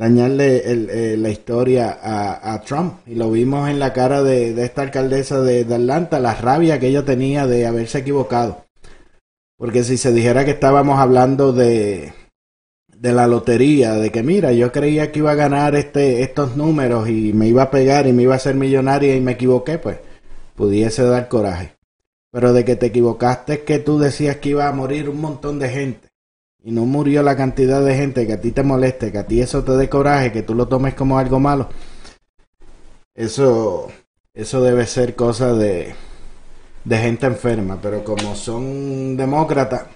[0.00, 3.00] dañarle el, eh, la historia a, Trump.
[3.06, 7.04] Y lo vimos en la cara de, esta alcaldesa de, Atlanta, la rabia que ella
[7.04, 8.64] tenía de haberse equivocado.
[9.58, 12.14] Porque si se dijera que estábamos hablando de,
[12.96, 17.10] de la lotería, de que mira, yo creía que iba a ganar este, estos números
[17.10, 19.98] y me iba a pegar y me iba a hacer millonaria y me equivoqué, pues
[20.56, 21.74] pudiese dar coraje.
[22.32, 25.58] Pero de que te equivocaste es que tú decías que iba a morir un montón
[25.58, 26.09] de gente
[26.62, 29.40] y no murió la cantidad de gente que a ti te moleste, que a ti
[29.40, 31.68] eso te dé coraje, que tú lo tomes como algo malo,
[33.14, 33.88] eso,
[34.34, 35.94] eso debe ser cosa de,
[36.84, 39.86] de gente enferma, pero como son demócratas,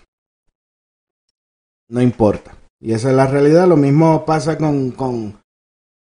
[1.88, 2.56] no importa.
[2.80, 3.66] Y esa es la realidad.
[3.66, 5.40] Lo mismo pasa con, con,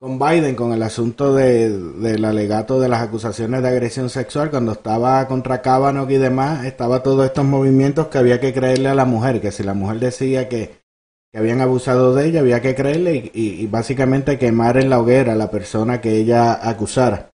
[0.01, 4.73] con Biden, con el asunto de, del alegato de las acusaciones de agresión sexual, cuando
[4.73, 9.05] estaba contra Kavanaugh y demás, estaba todos estos movimientos que había que creerle a la
[9.05, 10.81] mujer, que si la mujer decía que,
[11.35, 15.37] habían abusado de ella, había que creerle y, y, básicamente quemar en la hoguera a
[15.37, 17.31] la persona que ella acusara.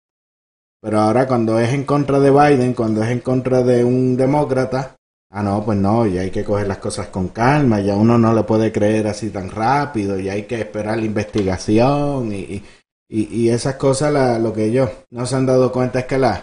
[0.83, 4.96] Pero ahora cuando es en contra de Biden, cuando es en contra de un demócrata,
[5.30, 8.34] ah no, pues no, ya hay que coger las cosas con calma, ya uno no
[8.34, 12.62] le puede creer así tan rápido, ya hay que esperar la investigación y,
[13.08, 16.18] y, y esas cosas, la, lo que ellos no se han dado cuenta es que
[16.18, 16.42] la,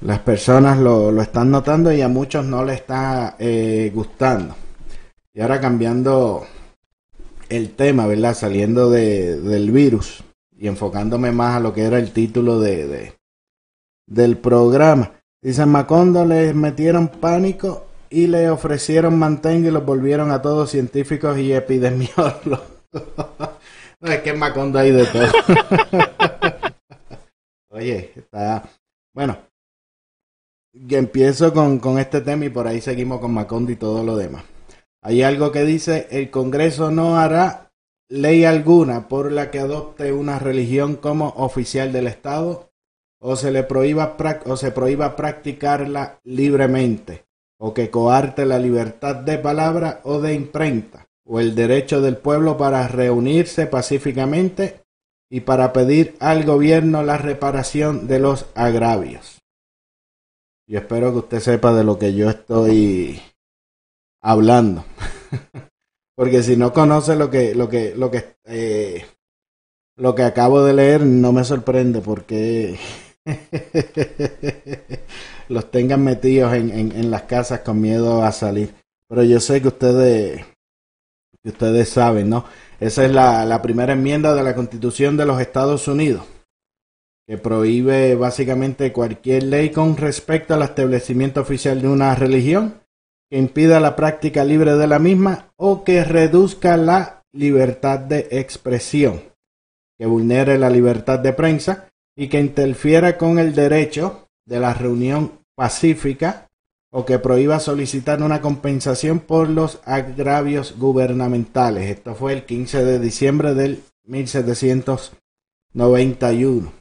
[0.00, 4.54] las personas lo, lo están notando y a muchos no le está eh, gustando.
[5.34, 6.46] Y ahora cambiando
[7.48, 8.34] el tema, ¿verdad?
[8.34, 10.22] Saliendo de, del virus
[10.56, 13.18] y enfocándome más a lo que era el título de, de
[14.06, 15.12] del programa.
[15.40, 21.38] Dice Macondo les metieron pánico y le ofrecieron mantenga y los volvieron a todos científicos
[21.38, 22.62] y epidemiólogos.
[24.00, 25.28] no, es que en Macondo hay de todo.
[27.70, 28.68] Oye, está.
[29.14, 29.38] Bueno,
[30.72, 34.16] y empiezo con, con este tema y por ahí seguimos con Macondo y todo lo
[34.16, 34.42] demás.
[35.02, 37.70] Hay algo que dice: el Congreso no hará
[38.08, 42.67] ley alguna por la que adopte una religión como oficial del Estado
[43.20, 47.24] o se le prohíba o se prohíba practicarla libremente
[47.58, 52.56] o que coarte la libertad de palabra o de imprenta o el derecho del pueblo
[52.56, 54.82] para reunirse pacíficamente
[55.30, 59.38] y para pedir al gobierno la reparación de los agravios.
[60.66, 63.20] Yo espero que usted sepa de lo que yo estoy
[64.22, 64.84] hablando.
[66.16, 69.06] Porque si no conoce lo que, lo que, lo que, eh,
[69.96, 72.76] lo que acabo de leer, no me sorprende porque
[75.48, 78.74] los tengan metidos en, las casas con miedo a salir.
[79.08, 80.44] Pero yo sé que ustedes,
[81.44, 82.44] ustedes saben, ¿no?
[82.80, 86.24] Esa es la primera enmienda de la Constitución de los Estados Unidos,
[87.26, 92.80] que prohíbe básicamente cualquier ley con respecto al establecimiento oficial de una religión,
[93.30, 99.22] que impida la práctica libre de la misma o que reduzca la libertad de expresión,
[99.98, 101.87] que vulnere la libertad de prensa
[102.18, 106.48] y que interfiera con el derecho de la reunión pacífica
[106.90, 111.88] o que prohíba solicitar una compensación por los agravios gubernamentales.
[111.88, 116.72] Esto fue el 15 de diciembre del 1791.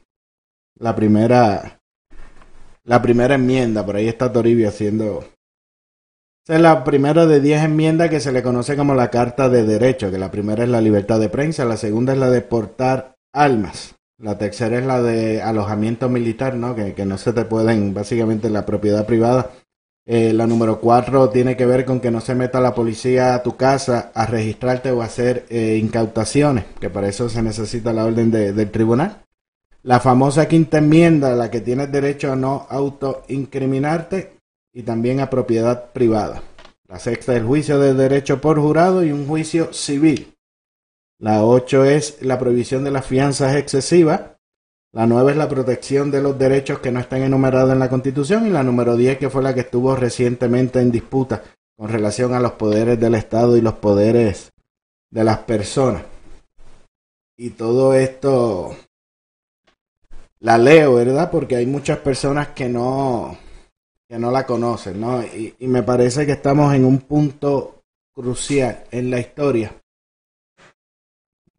[0.79, 1.79] La primera
[2.83, 5.25] la primera enmienda, por ahí está Toribio haciendo
[6.47, 9.65] esta es la primera de 10 enmiendas que se le conoce como la Carta de
[9.65, 13.17] Derecho, que la primera es la libertad de prensa, la segunda es la de portar
[13.33, 16.75] armas, la tercera es la de alojamiento militar, ¿no?
[16.75, 19.51] Que, que no se te pueden, básicamente la propiedad privada
[20.09, 23.43] eh, la número cuatro tiene que ver con que no se meta la policía a
[23.43, 28.05] tu casa a registrarte o a hacer eh, incautaciones, que para eso se necesita la
[28.05, 29.25] orden de, del tribunal.
[29.83, 34.37] La famosa quinta enmienda, la que tienes derecho a no autoincriminarte
[34.73, 36.41] y también a propiedad privada.
[36.87, 40.33] La sexta es el juicio de derecho por jurado y un juicio civil.
[41.19, 44.21] La ocho es la prohibición de las fianzas excesivas.
[44.93, 48.45] La nueve es la protección de los derechos que no están enumerados en la Constitución
[48.45, 51.43] y la número diez que fue la que estuvo recientemente en disputa
[51.75, 54.51] con relación a los poderes del Estado y los poderes
[55.09, 56.03] de las personas.
[57.35, 58.75] Y todo esto
[60.39, 61.31] la leo, ¿verdad?
[61.31, 63.37] Porque hay muchas personas que no
[64.07, 65.21] que no la conocen, ¿no?
[65.23, 69.73] Y me parece que estamos en un punto crucial en la historia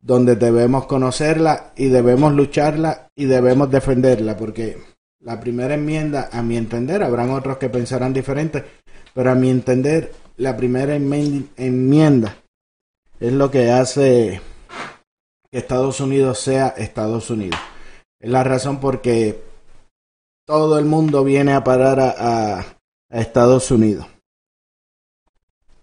[0.01, 4.79] donde debemos conocerla y debemos lucharla y debemos defenderla, porque
[5.21, 8.65] la primera enmienda, a mi entender, habrán otros que pensarán diferente,
[9.13, 12.37] pero a mi entender, la primera enmienda
[13.19, 14.41] es lo que hace
[15.51, 17.59] que Estados Unidos sea Estados Unidos.
[18.21, 19.43] Es la razón porque
[20.47, 22.65] todo el mundo viene a parar a,
[23.11, 24.07] Estados Unidos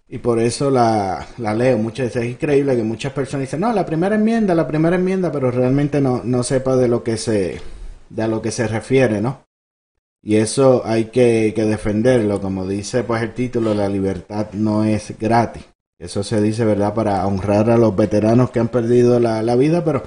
[0.08, 2.24] y por eso la, la leo muchas veces.
[2.24, 6.00] Es increíble que muchas personas dicen, no, la primera enmienda, la primera enmienda, pero realmente
[6.00, 7.60] no, no sepa de lo que se,
[8.08, 9.44] de a lo que se refiere, ¿no?
[10.22, 15.16] Y eso hay que, que defenderlo, como dice pues el título, la libertad no es
[15.18, 15.64] gratis.
[15.98, 19.84] Eso se dice, ¿verdad?, para honrar a los veteranos que han perdido la, la vida,
[19.84, 20.02] pero,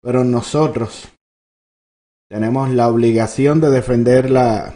[0.00, 1.08] pero nosotros
[2.28, 4.74] tenemos la obligación de defender la,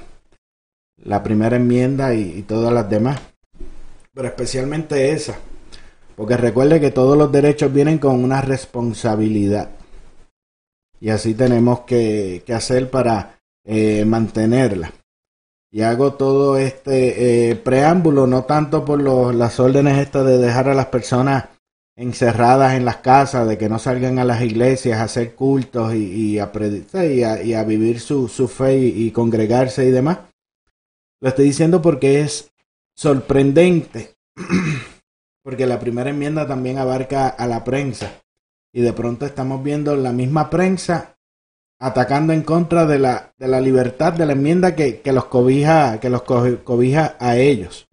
[0.97, 3.21] la primera enmienda y, y todas las demás
[4.17, 5.37] pero especialmente esa.
[6.17, 9.69] Porque recuerde que todos los derechos vienen con una responsabilidad.
[10.99, 14.91] Y así tenemos que, que hacer para eh, mantenerla.
[15.71, 20.71] Y hago todo este eh, preámbulo, no tanto por los, las órdenes estas de dejar
[20.71, 21.45] a las personas
[21.95, 26.37] encerradas en las casas, de que no salgan a las iglesias a hacer cultos y,
[26.37, 26.51] y, a,
[26.95, 30.21] y, a, y a, vivir su, su fe y, y congregarse y demás.
[31.21, 32.51] Lo estoy diciendo porque es
[32.97, 34.17] sorprendente,
[35.43, 38.23] porque la primera enmienda también abarca a la prensa.
[38.73, 41.17] Y de pronto estamos viendo la misma prensa
[41.79, 46.01] atacando en contra de la, de la libertad de la enmienda que, que los cobija,
[46.01, 47.87] que los cobija a ellos.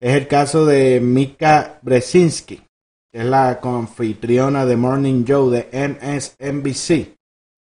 [0.00, 2.62] Es el caso de Mika Brzezinski,
[3.12, 7.16] que es la confitriona de Morning Joe de MSNBC,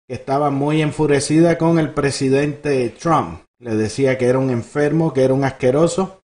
[0.09, 3.42] que estaba muy enfurecida con el presidente Trump.
[3.59, 6.22] Le decía que era un enfermo, que era un asqueroso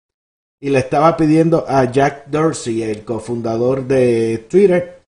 [0.60, 5.02] y le estaba pidiendo a Jack Dorsey, el cofundador de Twitter,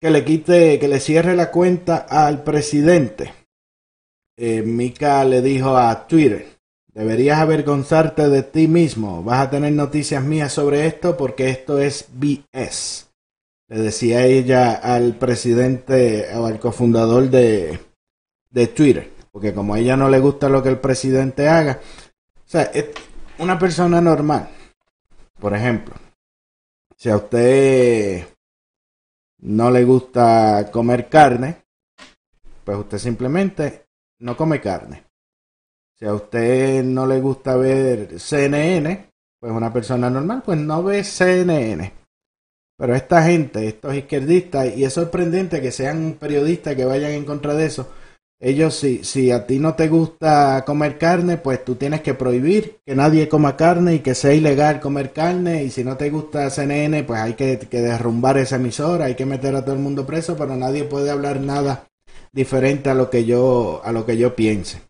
[0.00, 3.34] que le quite, que le cierre la cuenta al presidente.
[4.36, 6.46] Eh, Mika le dijo a Twitter,
[6.94, 12.06] deberías avergonzarte de ti mismo, vas a tener noticias mías sobre esto porque esto es
[12.12, 13.08] BS.
[13.68, 17.78] Le decía ella al presidente o al cofundador de,
[18.50, 21.80] de Twitter, porque como a ella no le gusta lo que el presidente haga,
[22.46, 22.70] o sea,
[23.40, 24.48] una persona normal,
[25.38, 25.94] por ejemplo,
[26.96, 28.26] si a usted
[29.38, 31.64] no le gusta comer carne,
[32.64, 33.86] pues usted simplemente
[34.20, 35.04] no come carne.
[35.98, 41.02] Si a usted no le gusta ver CNN, pues una persona normal, pues no ve
[41.02, 41.92] CNN.
[42.76, 47.54] Pero esta gente, estos izquierdistas, y es sorprendente que sean periodistas que vayan en contra
[47.54, 47.90] de eso,
[48.42, 52.80] ellos si, si a ti no te gusta comer carne, pues tú tienes que prohibir
[52.86, 55.62] que nadie coma carne y que sea ilegal comer carne.
[55.64, 59.26] Y si no te gusta CNN, pues hay que, que derrumbar esa emisora, hay que
[59.26, 61.86] meter a todo el mundo preso, pero nadie puede hablar nada
[62.32, 64.80] diferente a lo que yo, a lo que yo piense.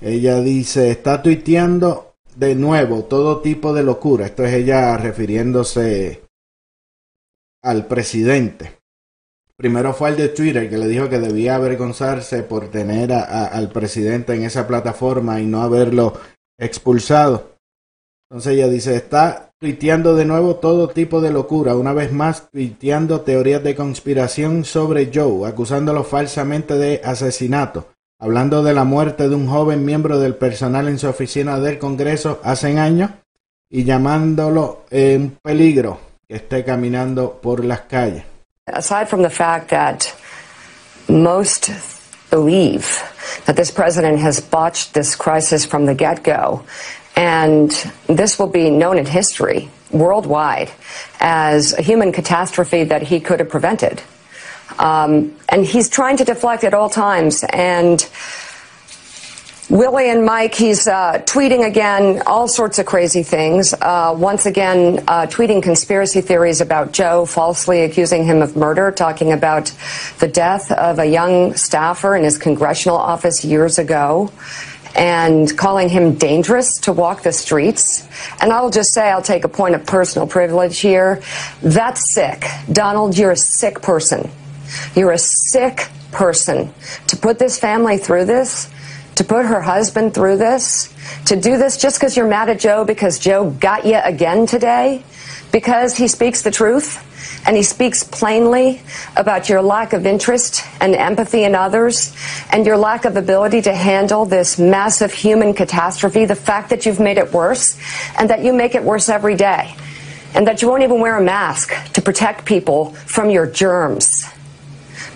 [0.00, 4.26] Ella dice, está tuiteando de nuevo todo tipo de locura.
[4.26, 6.22] Esto es ella refiriéndose
[7.62, 8.78] al presidente.
[9.58, 14.34] Primero fue el de Twitter que le dijo que debía avergonzarse por tener al presidente
[14.34, 16.12] en esa plataforma y no haberlo
[16.58, 17.56] expulsado.
[18.28, 23.22] Entonces ella dice, está tuiteando de nuevo todo tipo de locura, una vez más tuiteando
[23.22, 27.86] teorías de conspiración sobre Joe, acusándolo falsamente de asesinato,
[28.20, 32.40] hablando de la muerte de un joven miembro del personal en su oficina del Congreso
[32.42, 33.10] hace años
[33.70, 35.98] y llamándolo un peligro
[36.28, 38.35] que esté caminando por las calles.
[38.72, 40.12] Aside from the fact that
[41.08, 41.70] most
[42.30, 43.00] believe
[43.44, 46.64] that this president has botched this crisis from the get go,
[47.14, 47.70] and
[48.08, 50.68] this will be known in history worldwide
[51.20, 54.02] as a human catastrophe that he could have prevented.
[54.80, 57.44] Um, and he's trying to deflect at all times.
[57.44, 58.00] And
[59.68, 63.74] Willie and Mike, he's uh, tweeting again all sorts of crazy things.
[63.74, 69.32] Uh, once again, uh, tweeting conspiracy theories about Joe, falsely accusing him of murder, talking
[69.32, 69.74] about
[70.20, 74.30] the death of a young staffer in his congressional office years ago,
[74.94, 78.06] and calling him dangerous to walk the streets.
[78.40, 81.20] And I'll just say, I'll take a point of personal privilege here.
[81.60, 82.46] That's sick.
[82.70, 84.30] Donald, you're a sick person.
[84.94, 86.72] You're a sick person.
[87.08, 88.70] To put this family through this,
[89.16, 90.94] to put her husband through this,
[91.26, 95.02] to do this just because you're mad at Joe because Joe got you again today,
[95.52, 97.02] because he speaks the truth
[97.46, 98.82] and he speaks plainly
[99.16, 102.14] about your lack of interest and empathy in others
[102.50, 107.00] and your lack of ability to handle this massive human catastrophe, the fact that you've
[107.00, 107.78] made it worse
[108.18, 109.74] and that you make it worse every day
[110.34, 114.26] and that you won't even wear a mask to protect people from your germs.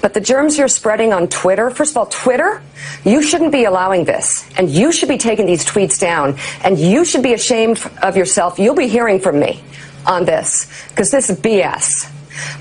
[0.01, 2.63] But the germs you're spreading on Twitter, first of all, Twitter,
[3.05, 4.49] you shouldn't be allowing this.
[4.57, 6.39] And you should be taking these tweets down.
[6.65, 8.59] And you should be ashamed of yourself.
[8.59, 9.63] You'll be hearing from me
[10.07, 12.11] on this because this is BS.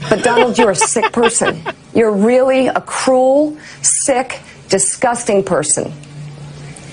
[0.10, 1.62] But Donald, you're a sick person.
[1.94, 5.94] You're really a cruel, sick, disgusting person.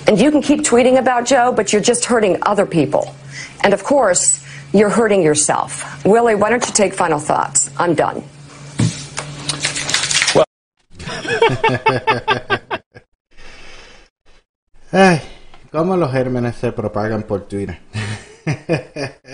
[0.06, 3.14] And you can keep tweeting about Joe, but you're just hurting other people.
[3.62, 6.04] And of course, you're hurting yourself.
[6.04, 7.70] Willie, why don't you take final thoughts?
[7.76, 8.22] I'm done.
[14.92, 15.20] Ay,
[15.70, 17.78] cómo los gérmenes se propagan por Twitter.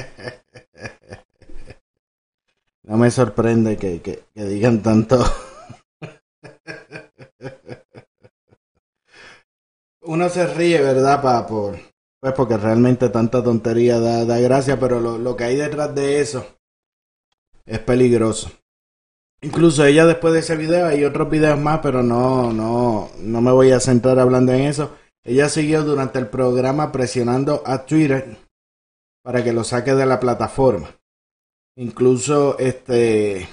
[2.85, 5.25] No me sorprende que, que- digan tanto.
[10.03, 11.23] Uno se ríe, ¿verdad?
[11.23, 11.79] Pa, por,
[12.21, 16.21] pues porque realmente tanta tontería da, da gracia, pero lo, lo que hay detrás de
[16.21, 16.45] eso
[17.67, 18.51] es peligroso.
[19.43, 23.51] Incluso ella después de ese video hay otros videos más, pero no, no, no me
[23.51, 24.95] voy a centrar hablando en eso.
[25.25, 28.37] Ella siguió durante el programa presionando a Twitter
[29.23, 30.91] para que lo saque de la plataforma.
[31.77, 33.49] Incluso este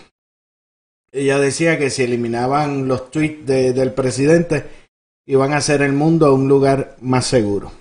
[1.12, 4.66] ella decía que si eliminaban los tweets de- del presidente
[5.26, 7.72] iban a hacer el mundo un lugar más seguro.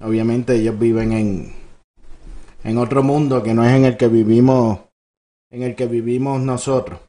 [0.00, 1.52] Obviamente ellos viven en
[2.64, 4.80] en otro mundo que no es en el que vivimos
[5.52, 7.00] en el que vivimos nosotros.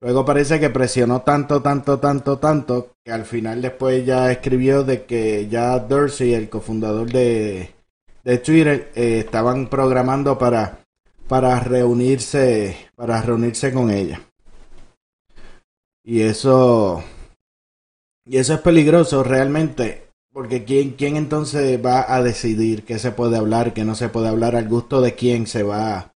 [0.00, 5.04] Luego parece que presionó tanto, tanto, tanto, tanto, que al final después ya escribió de
[5.04, 7.74] que ya Dorsey, el cofundador de,
[8.22, 10.84] de Twitter, eh, estaban programando para,
[11.26, 14.20] para reunirse, para reunirse con ella.
[16.04, 17.02] Y eso,
[18.24, 23.36] y eso es peligroso realmente, porque quién, quién entonces va a decidir qué se puede
[23.36, 26.14] hablar, qué no se puede hablar, al gusto de quién se va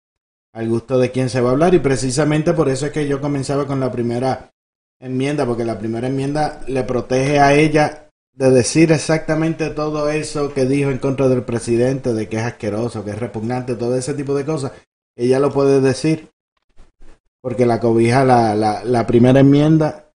[0.53, 3.21] al gusto de quién se va a hablar y precisamente por eso es que yo
[3.21, 4.51] comenzaba con la primera
[4.99, 10.65] enmienda porque la primera enmienda le protege a ella de decir exactamente todo eso que
[10.65, 14.35] dijo en contra del presidente de que es asqueroso, que es repugnante, todo ese tipo
[14.35, 14.71] de cosas,
[15.15, 16.29] ella lo puede decir
[17.41, 20.11] porque la cobija la, la, la primera enmienda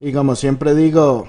[0.00, 1.28] y como siempre digo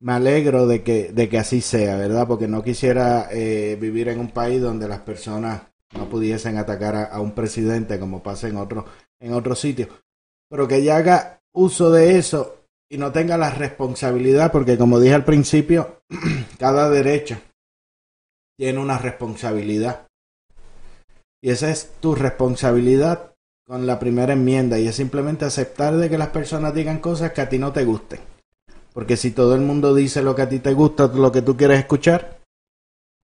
[0.00, 2.26] me alegro de que, de que así sea, ¿verdad?
[2.28, 5.62] Porque no quisiera eh, vivir en un país donde las personas
[5.96, 8.84] no pudiesen atacar a, un presidente como pasa en otro
[9.20, 9.88] en otro sitio.
[10.48, 15.14] Pero que ella haga uso de eso y no tenga la responsabilidad porque como dije
[15.14, 16.02] al principio
[16.58, 17.38] cada derecho
[18.56, 20.06] tiene una responsabilidad.
[21.42, 23.34] Y esa es tu responsabilidad
[23.66, 27.40] con la primera enmienda y es simplemente aceptar de que las personas digan cosas que
[27.40, 28.20] a ti no te gusten.
[28.92, 31.56] Porque si todo el mundo dice lo que a ti te gusta lo que tú
[31.56, 32.44] quieres escuchar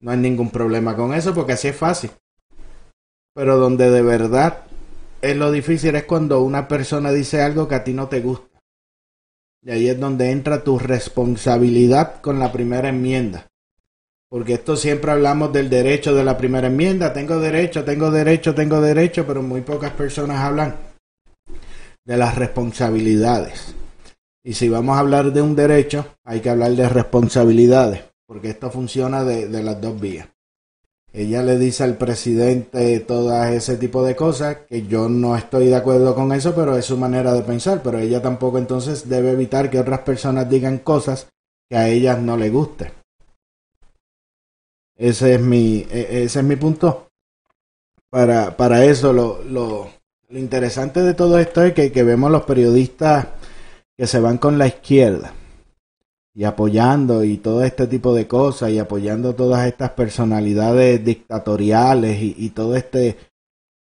[0.00, 2.10] no hay ningún problema con eso porque así es fácil
[3.40, 4.64] pero donde de verdad
[5.22, 8.60] es lo difícil es cuando una persona dice algo que a ti no te gusta.
[9.62, 13.46] Y ahí es donde entra tu responsabilidad con la primera enmienda.
[14.28, 17.14] Porque esto siempre hablamos del derecho de la primera enmienda.
[17.14, 20.76] Tengo derecho, tengo derecho, tengo derecho, pero muy pocas personas hablan
[22.04, 23.74] de las responsabilidades.
[24.44, 28.70] Y si vamos a hablar de un derecho, hay que hablar de responsabilidades, porque esto
[28.70, 30.28] funciona de, de las dos vías.
[31.12, 35.74] Ella le dice al presidente todo ese tipo de cosas, que yo no estoy de
[35.74, 39.70] acuerdo con eso, pero es su manera de pensar, pero ella tampoco entonces debe evitar
[39.70, 41.28] que otras personas digan cosas
[41.68, 42.92] que a ellas no le guste.
[44.96, 47.08] Ese es mi, e- ese es mi punto.
[48.08, 49.90] Para, para eso, lo, lo,
[50.28, 53.26] lo interesante de todo esto es que, que vemos los periodistas
[53.96, 55.32] que se van con la izquierda
[56.34, 62.34] y apoyando y todo este tipo de cosas y apoyando todas estas personalidades dictatoriales y,
[62.38, 63.16] y todo este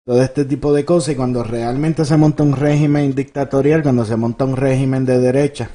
[0.05, 4.17] todo este tipo de cosas y cuando realmente se monta un régimen dictatorial, cuando se
[4.17, 5.69] monta un régimen de derecha,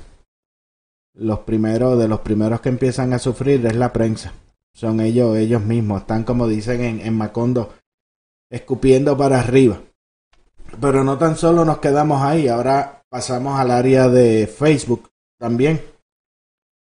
[1.13, 4.33] los primeros de los primeros que empiezan a sufrir es la prensa.
[4.73, 7.73] Son ellos ellos mismos, están como dicen en, en Macondo
[8.49, 9.79] escupiendo para arriba.
[10.81, 15.92] Pero no tan solo nos quedamos ahí, ahora pasamos al área de Facebook también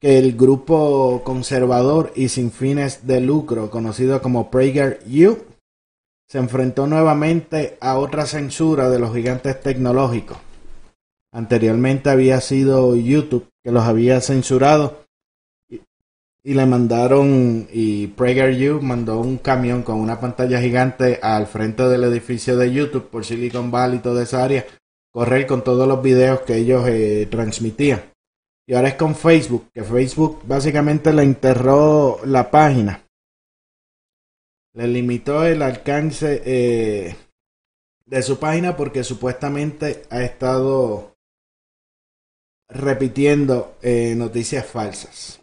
[0.00, 5.38] que el grupo conservador y sin fines de lucro, conocido como PragerU,
[6.26, 10.38] se enfrentó nuevamente a otra censura de los gigantes tecnológicos.
[11.32, 15.04] Anteriormente había sido YouTube que los había censurado
[15.68, 15.80] y,
[16.42, 22.04] y le mandaron, y PragerU mandó un camión con una pantalla gigante al frente del
[22.04, 24.64] edificio de YouTube por Silicon Valley y toda esa área,
[25.12, 28.09] correr con todos los videos que ellos eh, transmitían.
[28.70, 33.04] Y ahora es con Facebook, que Facebook básicamente le enterró la página.
[34.74, 37.16] Le limitó el alcance eh,
[38.06, 41.16] de su página porque supuestamente ha estado
[42.68, 45.42] repitiendo eh, noticias falsas.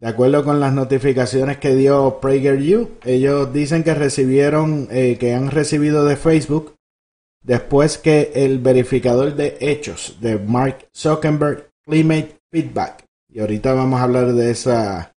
[0.00, 5.50] De acuerdo con las notificaciones que dio PragerU, ellos dicen que recibieron, eh, que han
[5.50, 6.74] recibido de Facebook
[7.44, 13.04] después que el verificador de hechos de Mark Zuckerberg Climate Feedback.
[13.30, 15.14] Y ahorita vamos a hablar de esa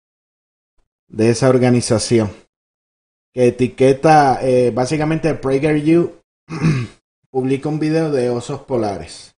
[1.08, 2.30] de esa organización
[3.32, 6.20] que etiqueta eh, básicamente PragerU
[7.30, 9.34] publica un video de osos polares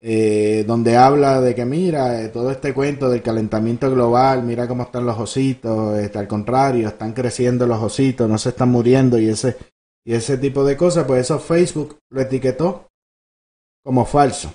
[0.00, 4.84] eh, donde habla de que mira eh, todo este cuento del calentamiento global, mira cómo
[4.84, 9.28] están los ositos, este, al contrario, están creciendo los ositos, no se están muriendo y
[9.28, 9.56] ese
[10.04, 12.88] y ese tipo de cosas, pues eso Facebook lo etiquetó
[13.84, 14.52] como falso.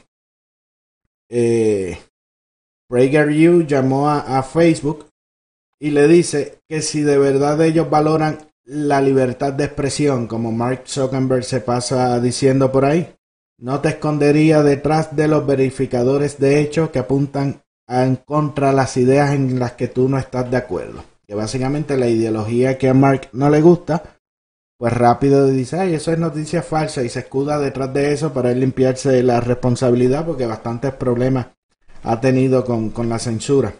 [1.36, 1.97] Eh,
[2.88, 5.07] PragerU llamó a, Facebook
[5.79, 10.84] y le dice que si de verdad ellos valoran la libertad de expresión, como Mark
[10.86, 13.15] Zuckerberg se pasa diciendo por ahí,
[13.57, 19.34] no te escondería detrás de los verificadores de hechos que apuntan en contra las ideas
[19.34, 21.03] en las que tú no estás de acuerdo.
[21.25, 24.12] Que básicamente la ideología que a Mark no le gusta,
[24.84, 28.51] pues rápido dice, ay, eso es noticia falsa y se escuda detrás de eso para
[28.51, 31.47] él limpiarse la responsabilidad porque bastantes problemas
[32.03, 33.73] ha tenido con, con la censura.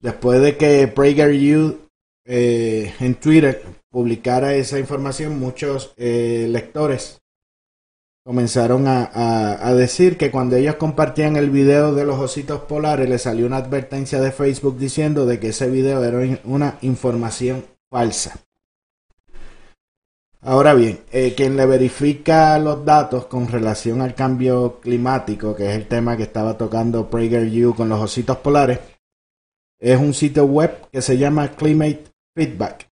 [0.00, 1.76] Después de que PragerU
[2.24, 7.20] eh, en Twitter publicara esa información, muchos eh, lectores
[8.24, 9.10] comenzaron a,
[9.60, 13.58] a, decir que cuando ellos compartían el video de los ositos polares, le salió una
[13.58, 18.45] advertencia de Facebook diciendo de que ese video era una información falsa.
[20.46, 25.74] Ahora bien, eh, quien le verifica los datos con relación al cambio climático, que es
[25.74, 28.78] el tema que estaba tocando PragerU con los ositos polares,
[29.80, 32.04] es un sitio web que se llama Climate
[32.36, 32.88] Feedback.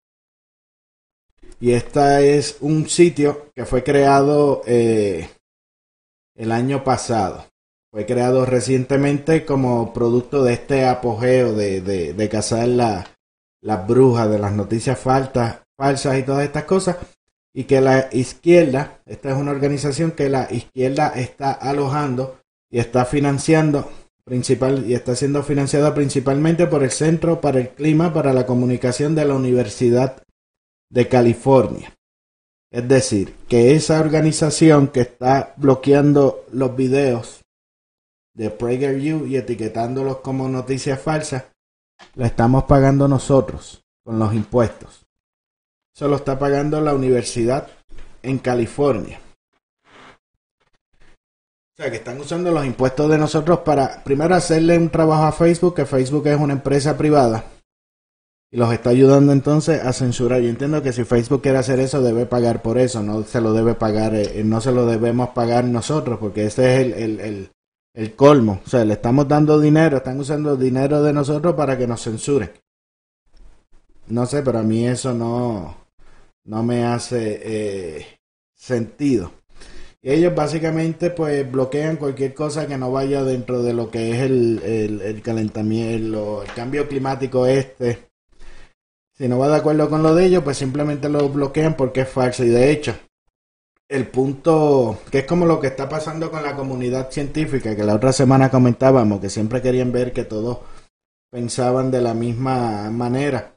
[1.59, 5.29] Y este es un sitio que fue creado eh,
[6.33, 7.45] el año pasado.
[7.91, 13.07] Fue creado recientemente como producto de este apogeo de, de, de cazar las
[13.61, 15.61] la brujas, de las noticias falsas
[16.17, 16.97] y todas estas cosas.
[17.53, 22.39] Y que la izquierda, esta es una organización que la izquierda está alojando
[22.71, 23.91] y está financiando
[24.23, 29.15] principal y está siendo financiada principalmente por el Centro para el Clima para la Comunicación
[29.15, 30.23] de la Universidad
[30.89, 31.93] de California.
[32.71, 37.41] Es decir, que esa organización que está bloqueando los videos
[38.33, 41.43] de PragerU y etiquetándolos como noticias falsas,
[42.15, 45.02] la estamos pagando nosotros con los impuestos.
[45.95, 47.67] Eso lo está pagando la universidad
[48.23, 49.19] en California.
[51.73, 55.31] O sea, que están usando los impuestos de nosotros para primero hacerle un trabajo a
[55.31, 57.45] Facebook, que Facebook es una empresa privada.
[58.51, 60.41] Y los está ayudando entonces a censurar.
[60.41, 63.01] Yo entiendo que si Facebook quiere hacer eso, debe pagar por eso.
[63.01, 66.79] No se lo debe pagar, eh, no se lo debemos pagar nosotros, porque ese es
[66.81, 67.51] el, el, el,
[67.95, 68.61] el colmo.
[68.65, 72.51] O sea, le estamos dando dinero, están usando dinero de nosotros para que nos censuren.
[74.07, 75.82] No sé, pero a mí eso no,
[76.45, 78.19] no me hace eh,
[78.53, 79.31] sentido.
[80.01, 84.19] Y ellos básicamente pues bloquean cualquier cosa que no vaya dentro de lo que es
[84.19, 88.09] el, el, el calentamiento, el cambio climático este.
[89.13, 92.09] Si no va de acuerdo con lo de ellos, pues simplemente lo bloquean porque es
[92.09, 92.43] falso.
[92.43, 92.93] Y de hecho,
[93.87, 97.95] el punto, que es como lo que está pasando con la comunidad científica, que la
[97.95, 100.59] otra semana comentábamos, que siempre querían ver que todos
[101.29, 103.52] pensaban de la misma manera.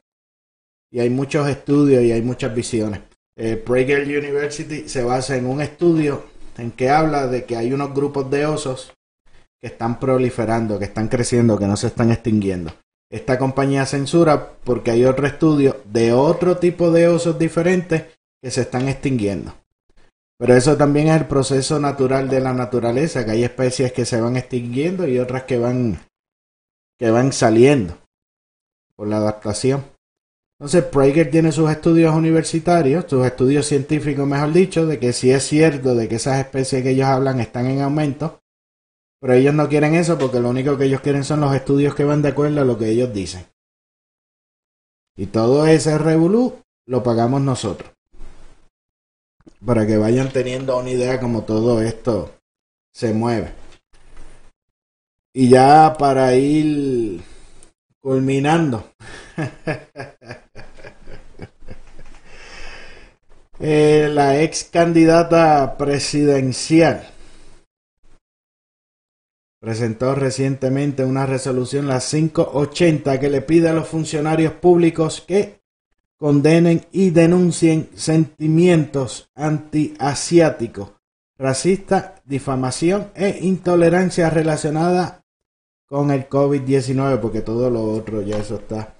[0.91, 3.01] Y hay muchos estudios y hay muchas visiones.
[3.35, 6.23] Eh, Prager University se basa en un estudio
[6.57, 8.93] en que habla de que hay unos grupos de osos
[9.59, 12.73] que están proliferando, que están creciendo, que no se están extinguiendo.
[13.09, 18.05] Esta compañía censura porque hay otro estudio de otro tipo de osos diferentes
[18.41, 19.53] que se están extinguiendo.
[20.37, 24.21] Pero eso también es el proceso natural de la naturaleza, que hay especies que se
[24.21, 25.99] van extinguiendo y otras que van
[26.99, 27.97] que van saliendo
[28.95, 29.85] por la adaptación.
[30.59, 35.43] Entonces, Prager tiene sus estudios universitarios, sus estudios científicos, mejor dicho, de que si es
[35.43, 38.41] cierto de que esas especies que ellos hablan están en aumento,
[39.19, 42.05] pero ellos no quieren eso porque lo único que ellos quieren son los estudios que
[42.05, 43.45] van de acuerdo a lo que ellos dicen.
[45.15, 46.55] Y todo ese revolú
[46.87, 47.91] lo pagamos nosotros.
[49.63, 52.31] Para que vayan teniendo una idea como todo esto
[52.93, 53.53] se mueve.
[55.33, 57.21] Y ya para ir
[57.99, 58.91] culminando.
[63.59, 67.07] Eh, la ex candidata presidencial
[69.59, 75.59] presentó recientemente una resolución, la 580, que le pide a los funcionarios públicos que
[76.17, 80.91] condenen y denuncien sentimientos antiasiáticos,
[81.39, 85.25] racista, difamación e intolerancia relacionada
[85.87, 88.96] con el COVID-19, porque todo lo otro ya eso está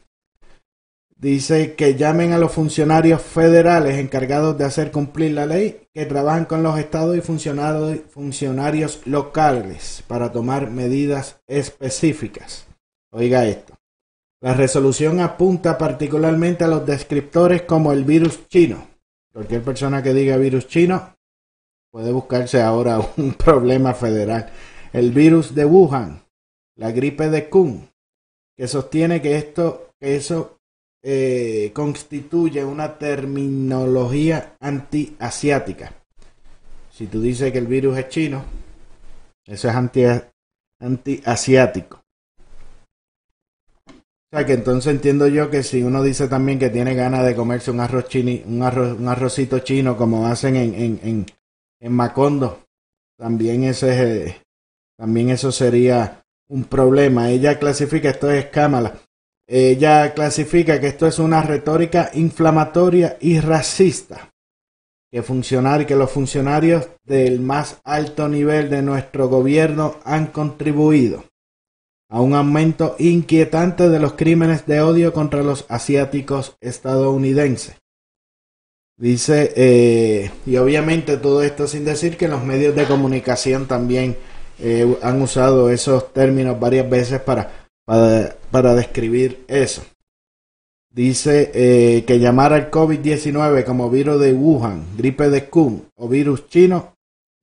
[1.20, 6.46] Dice que llamen a los funcionarios federales encargados de hacer cumplir la ley, que trabajan
[6.46, 12.68] con los estados y funcionarios, locales para tomar medidas específicas.
[13.10, 13.74] Oiga esto.
[14.42, 18.88] La resolución apunta particularmente a los descriptores como el virus chino.
[19.34, 21.16] Cualquier persona que diga virus chino
[21.92, 24.52] puede buscarse ahora un problema federal.
[24.94, 26.22] El virus de Wuhan,
[26.76, 27.88] la gripe de Kung,
[28.56, 30.57] que sostiene que esto, que eso
[31.10, 35.94] eh, constituye una terminología anti-asiática.
[36.92, 38.44] Si tú dices que el virus es chino,
[39.46, 39.76] eso es
[40.82, 42.04] anti-asiático.
[43.88, 43.94] o
[44.34, 47.72] sea que entonces entiendo yo que si uno dice también que tiene ganas de comerse
[47.72, 51.26] un arroz chini, un arroz, un arrocito chino como hacen en, en, en,
[51.80, 52.66] en Macondo,
[53.18, 54.42] también ese
[54.98, 57.30] también eso sería un problema.
[57.30, 59.07] Ella clasifica esto es cámara
[59.48, 64.30] ella clasifica que esto es una retórica inflamatoria y racista.
[65.10, 65.24] Que,
[65.88, 71.24] que los funcionarios del más alto nivel de nuestro gobierno han contribuido
[72.10, 77.78] a un aumento inquietante de los crímenes de odio contra los asiáticos estadounidenses.
[79.00, 84.18] Dice, eh, y obviamente todo esto sin decir que los medios de comunicación también
[84.60, 89.84] eh, han usado esos términos varias veces para para, describir eso.
[90.92, 96.48] Dice eh, que llamar al COVID-19 como virus de Wuhan, gripe de Kung o virus
[96.50, 96.94] chino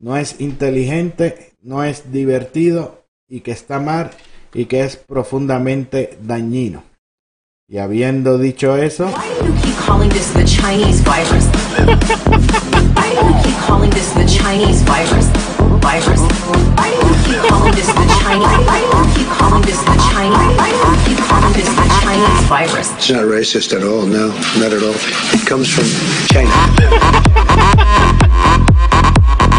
[0.01, 4.11] no es inteligente, no es divertido y que está mal
[4.53, 6.83] y que es profundamente dañino.
[7.67, 9.11] Y habiendo dicho eso,
[18.35, 18.67] Chinese?
[18.67, 20.57] Why keep calling this the Chinese?
[20.59, 20.71] Why
[21.07, 22.93] keep calling this the Chinese virus?
[22.95, 24.07] It's not racist at all.
[24.07, 24.29] No,
[24.59, 24.97] not at all.
[25.33, 25.85] It comes from
[26.27, 26.51] China.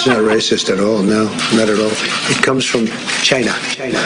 [0.00, 1.02] It's not racist at all.
[1.02, 1.92] No, not at all.
[2.32, 2.86] It comes from
[3.20, 3.52] China.
[3.76, 4.00] China.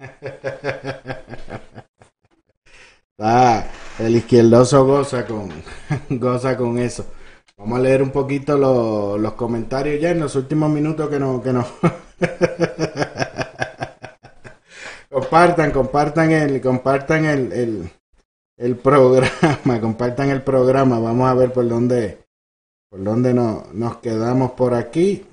[3.18, 3.64] ah,
[3.98, 5.50] el izquierdoso goza con,
[6.18, 7.04] goza con eso.
[7.58, 11.52] Vamos a leer un poquito los comentarios ya en los últimos minutos que no, que
[11.52, 11.66] no.
[15.10, 17.90] compartan, compartan el, compartan el, el,
[18.56, 20.98] el programa, compartan el programa.
[20.98, 22.21] Vamos a ver por dónde,
[22.92, 25.24] por dónde no, nos quedamos por aquí.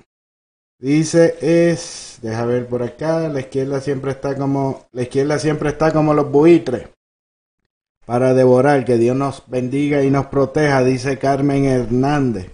[0.78, 3.28] Dice, es Deja ver por acá.
[3.28, 4.86] La izquierda siempre está como.
[4.92, 6.88] La izquierda siempre está como los buitres.
[8.06, 8.86] Para devorar.
[8.86, 12.50] Que Dios nos bendiga y nos proteja, dice Carmen Hernández.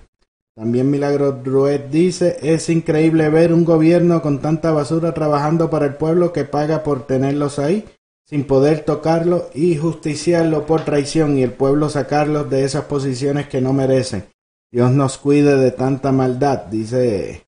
[0.56, 5.94] También Milagro Druet dice, es increíble ver un gobierno con tanta basura trabajando para el
[5.94, 7.84] pueblo que paga por tenerlos ahí,
[8.24, 13.60] sin poder tocarlo y justiciarlo por traición y el pueblo sacarlos de esas posiciones que
[13.60, 14.24] no merecen.
[14.70, 17.46] Dios nos cuide de tanta maldad, dice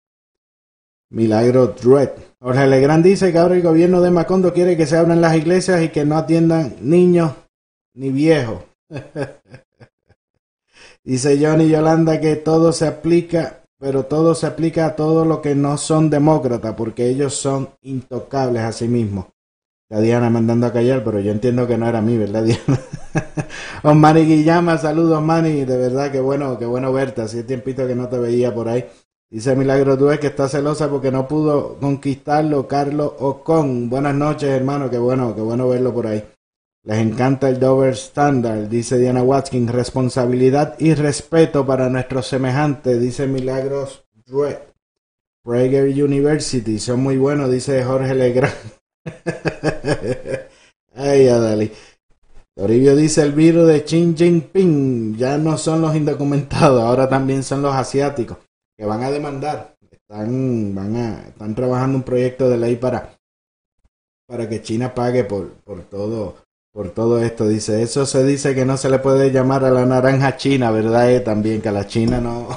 [1.11, 2.13] Milagro Druet.
[2.41, 5.83] Jorge Legrand dice que ahora el gobierno de Macondo quiere que se abran las iglesias
[5.83, 7.33] y que no atiendan niños
[7.95, 8.63] ni viejos.
[11.05, 15.55] Dice Johnny Yolanda que todo se aplica, pero todo se aplica a todo lo que
[15.55, 19.27] no son demócratas, porque ellos son intocables a sí mismos.
[19.91, 22.79] La Diana mandando a callar, pero yo entiendo que no era mí, ¿verdad, Diana?
[23.83, 25.65] Osmani Guillama, saludos, Manny.
[25.65, 27.23] De verdad, qué bueno, qué bueno verte.
[27.23, 28.85] Hace tiempito que no te veía por ahí.
[29.31, 33.89] Dice Milagro Duez que está celosa porque no pudo conquistarlo Carlos Ocon.
[33.89, 34.91] Buenas noches, hermano.
[34.91, 36.23] Qué bueno, qué bueno verlo por ahí.
[36.85, 39.71] Les encanta el double standard, dice Diana Watkins.
[39.71, 44.59] Responsabilidad y respeto para nuestros semejantes, dice Milagros Druet.
[45.43, 48.78] Prager University, son muy buenos, dice Jorge Legrand.
[50.95, 51.73] Ay, Adali.
[52.55, 55.17] Toribio dice el virus de Xi Jinping.
[55.17, 58.39] Ya no son los indocumentados, ahora también son los asiáticos
[58.77, 59.77] que van a demandar.
[59.91, 63.19] Están, trabajando un proyecto de ley para,
[64.27, 66.49] para que China pague por, por todo
[66.79, 67.49] por todo esto.
[67.49, 71.11] Dice, eso se dice que no se le puede llamar a la naranja china, ¿verdad?
[71.11, 72.49] Eh, también que a la china no.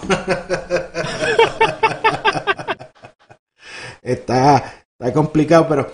[4.04, 5.92] está, está complicado, pero...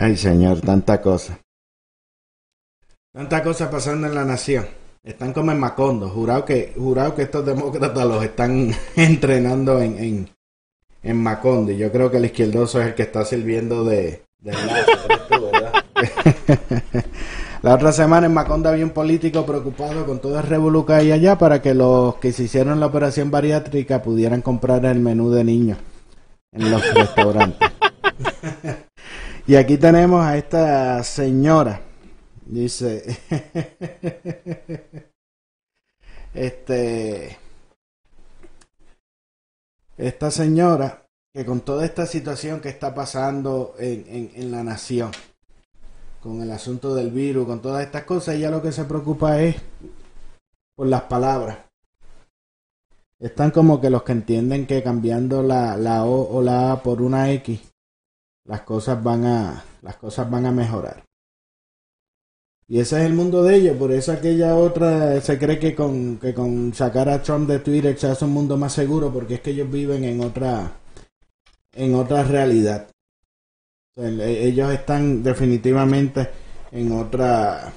[0.00, 1.38] Ay, señor, tanta cosa.
[3.12, 4.66] Tanta cosa pasando en la nación.
[5.02, 6.08] Están como en Macondo.
[6.08, 10.30] Jurado que, jurado que estos demócratas los están entrenando en, en,
[11.02, 11.72] en Macondo.
[11.72, 14.22] Y yo creo que el izquierdoso es el que está sirviendo de,
[17.62, 21.12] La otra semana en Maconda había un político preocupado con todo el revolú que hay
[21.12, 25.44] allá para que los que se hicieron la operación bariátrica pudieran comprar el menú de
[25.44, 25.76] niños
[26.52, 27.70] en los restaurantes.
[29.50, 31.80] Y aquí tenemos a esta señora.
[32.46, 33.18] Dice,
[36.34, 37.36] este,
[39.96, 45.10] esta señora que con toda esta situación que está pasando en, en, la nación,
[46.22, 49.56] con el asunto del virus, con todas estas cosas, ella lo que se preocupa es
[50.76, 51.58] por las palabras.
[53.18, 57.02] Están como que los que entienden que cambiando la, la O o la A por
[57.02, 57.69] una X,
[58.44, 61.04] las cosas van a, las cosas van a mejorar.
[62.66, 66.18] Y ese es el mundo de ellos, por eso aquella otra se cree que con,
[66.18, 69.40] que con sacar a Trump de Twitter se hace un mundo más seguro, porque es
[69.40, 70.72] que ellos viven en otra,
[71.72, 72.88] en otra realidad.
[73.96, 76.30] ellos están definitivamente
[76.70, 77.72] en otra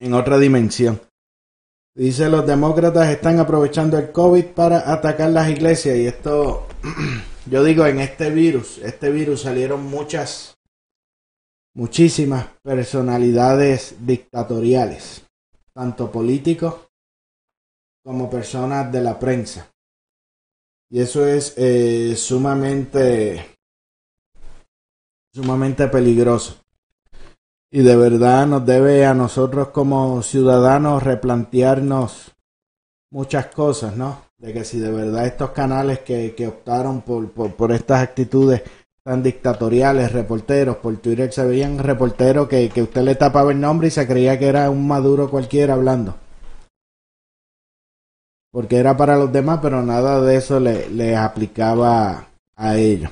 [0.00, 1.00] en otra dimensión.
[1.94, 6.66] Dice los demócratas están aprovechando el COVID para atacar las iglesias y esto
[7.50, 10.56] yo digo en este virus, este virus salieron muchas
[11.74, 15.26] muchísimas personalidades dictatoriales,
[15.72, 16.88] tanto políticos
[18.04, 19.68] como personas de la prensa.
[20.90, 23.56] Y eso es eh, sumamente,
[25.32, 26.60] sumamente peligroso.
[27.72, 32.32] Y de verdad nos debe a nosotros como ciudadanos replantearnos
[33.10, 34.29] muchas cosas, ¿no?
[34.40, 38.62] De que si de verdad estos canales que, que optaron por, por, estas actitudes
[39.04, 43.88] tan dictatoriales, reporteros, por Twitter se veían reporteros que, que usted le tapaba el nombre
[43.88, 46.16] y se creía que era un maduro cualquiera hablando
[48.50, 53.10] porque era para los demás, pero nada de eso le, aplicaba a ellos.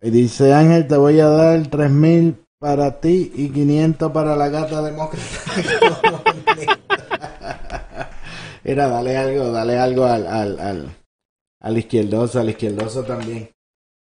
[0.00, 4.82] dice Ángel, te voy a dar tres mil para ti y 500 para la gata
[4.82, 5.26] demócrata.
[8.64, 10.96] Era, dale algo, dale algo al, al, al,
[11.60, 13.50] al izquierdoso, al izquierdoso también.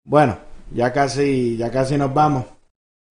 [0.05, 0.39] Bueno,
[0.73, 2.47] ya casi, ya casi nos vamos.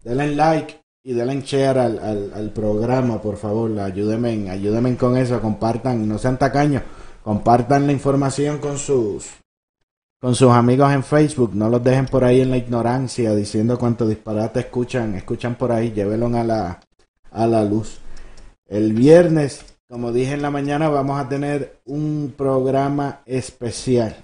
[0.04, 3.80] Denle like, y denle share al, al, programa, por favor.
[3.80, 5.42] Ayúdenme, ayúdenme con eso.
[5.42, 6.84] Compartan, no sean tacaños.
[7.24, 9.28] Compartan la información con sus
[10.22, 11.56] con sus amigos en Facebook.
[11.56, 15.16] No los dejen por ahí en la ignorancia diciendo cuánto disparate escuchan.
[15.16, 15.92] Escuchan por ahí.
[15.92, 16.80] Llévenlo a la,
[17.32, 18.00] a la luz.
[18.68, 24.16] El viernes, como dije en la mañana, vamos a tener un programa especial.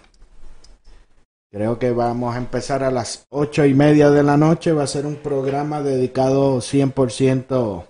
[1.51, 4.73] Creo que vamos a empezar a las ocho y media de la noche.
[4.73, 7.87] Va a ser un programa dedicado 100%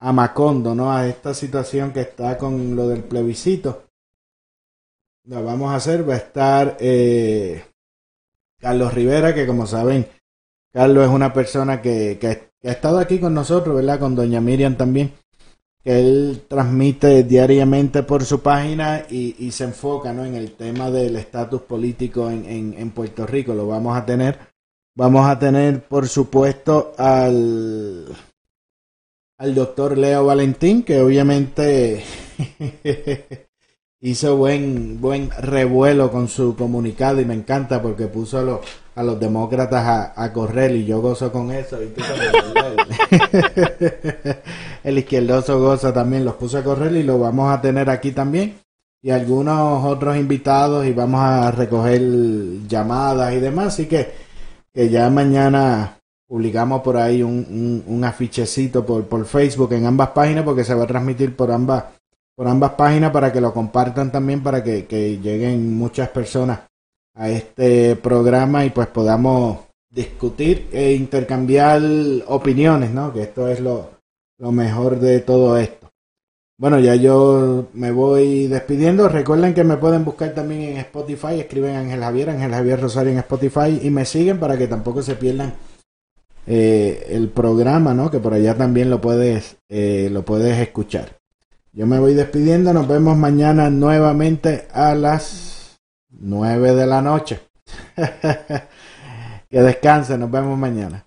[0.00, 0.92] a Macondo, ¿no?
[0.92, 3.84] A esta situación que está con lo del plebiscito.
[5.24, 6.06] lo vamos a hacer.
[6.06, 7.64] Va a estar eh,
[8.60, 10.06] Carlos Rivera, que como saben,
[10.70, 14.00] Carlos es una persona que, que, ha estado aquí con nosotros, ¿verdad?
[14.00, 15.12] Con doña Miriam también.
[15.84, 20.24] Que él transmite diariamente por su página y, y se enfoca ¿no?
[20.24, 23.54] en el tema del estatus político en, en, en Puerto Rico.
[23.54, 24.38] Lo vamos a tener.
[24.96, 28.06] Vamos a tener, por supuesto, al
[29.38, 32.04] al doctor Leo Valentín, que obviamente
[34.00, 38.60] hizo buen, buen revuelo con su comunicado y me encanta porque puso a los,
[38.94, 41.82] a los demócratas a, a correr y yo gozo con eso.
[41.82, 42.02] Y tú
[44.84, 48.60] el izquierdoso goza también, los puso a correr y lo vamos a tener aquí también.
[49.02, 52.00] Y algunos otros invitados y vamos a recoger
[52.68, 53.68] llamadas y demás.
[53.68, 54.12] Así que,
[54.72, 60.10] que ya mañana publicamos por ahí un, un, un afichecito por, por, Facebook en ambas
[60.10, 61.84] páginas porque se va a transmitir por ambas
[62.34, 66.60] por ambas páginas para que lo compartan también para que, que lleguen muchas personas
[67.14, 69.58] a este programa y pues podamos
[69.90, 71.80] discutir e intercambiar
[72.26, 73.12] opiniones, ¿no?
[73.12, 73.93] Que esto es lo,
[74.38, 75.90] lo mejor de todo esto.
[76.56, 79.08] Bueno, ya yo me voy despidiendo.
[79.08, 81.40] Recuerden que me pueden buscar también en Spotify.
[81.40, 85.16] Escriben Ángel Javier, Ángel Javier Rosario en Spotify y me siguen para que tampoco se
[85.16, 85.54] pierdan
[86.46, 88.10] eh, el programa, ¿no?
[88.10, 91.18] Que por allá también lo puedes, eh, lo puedes escuchar.
[91.72, 95.80] Yo me voy despidiendo, nos vemos mañana nuevamente a las
[96.10, 97.40] 9 de la noche.
[99.50, 101.04] que descanse, nos vemos mañana.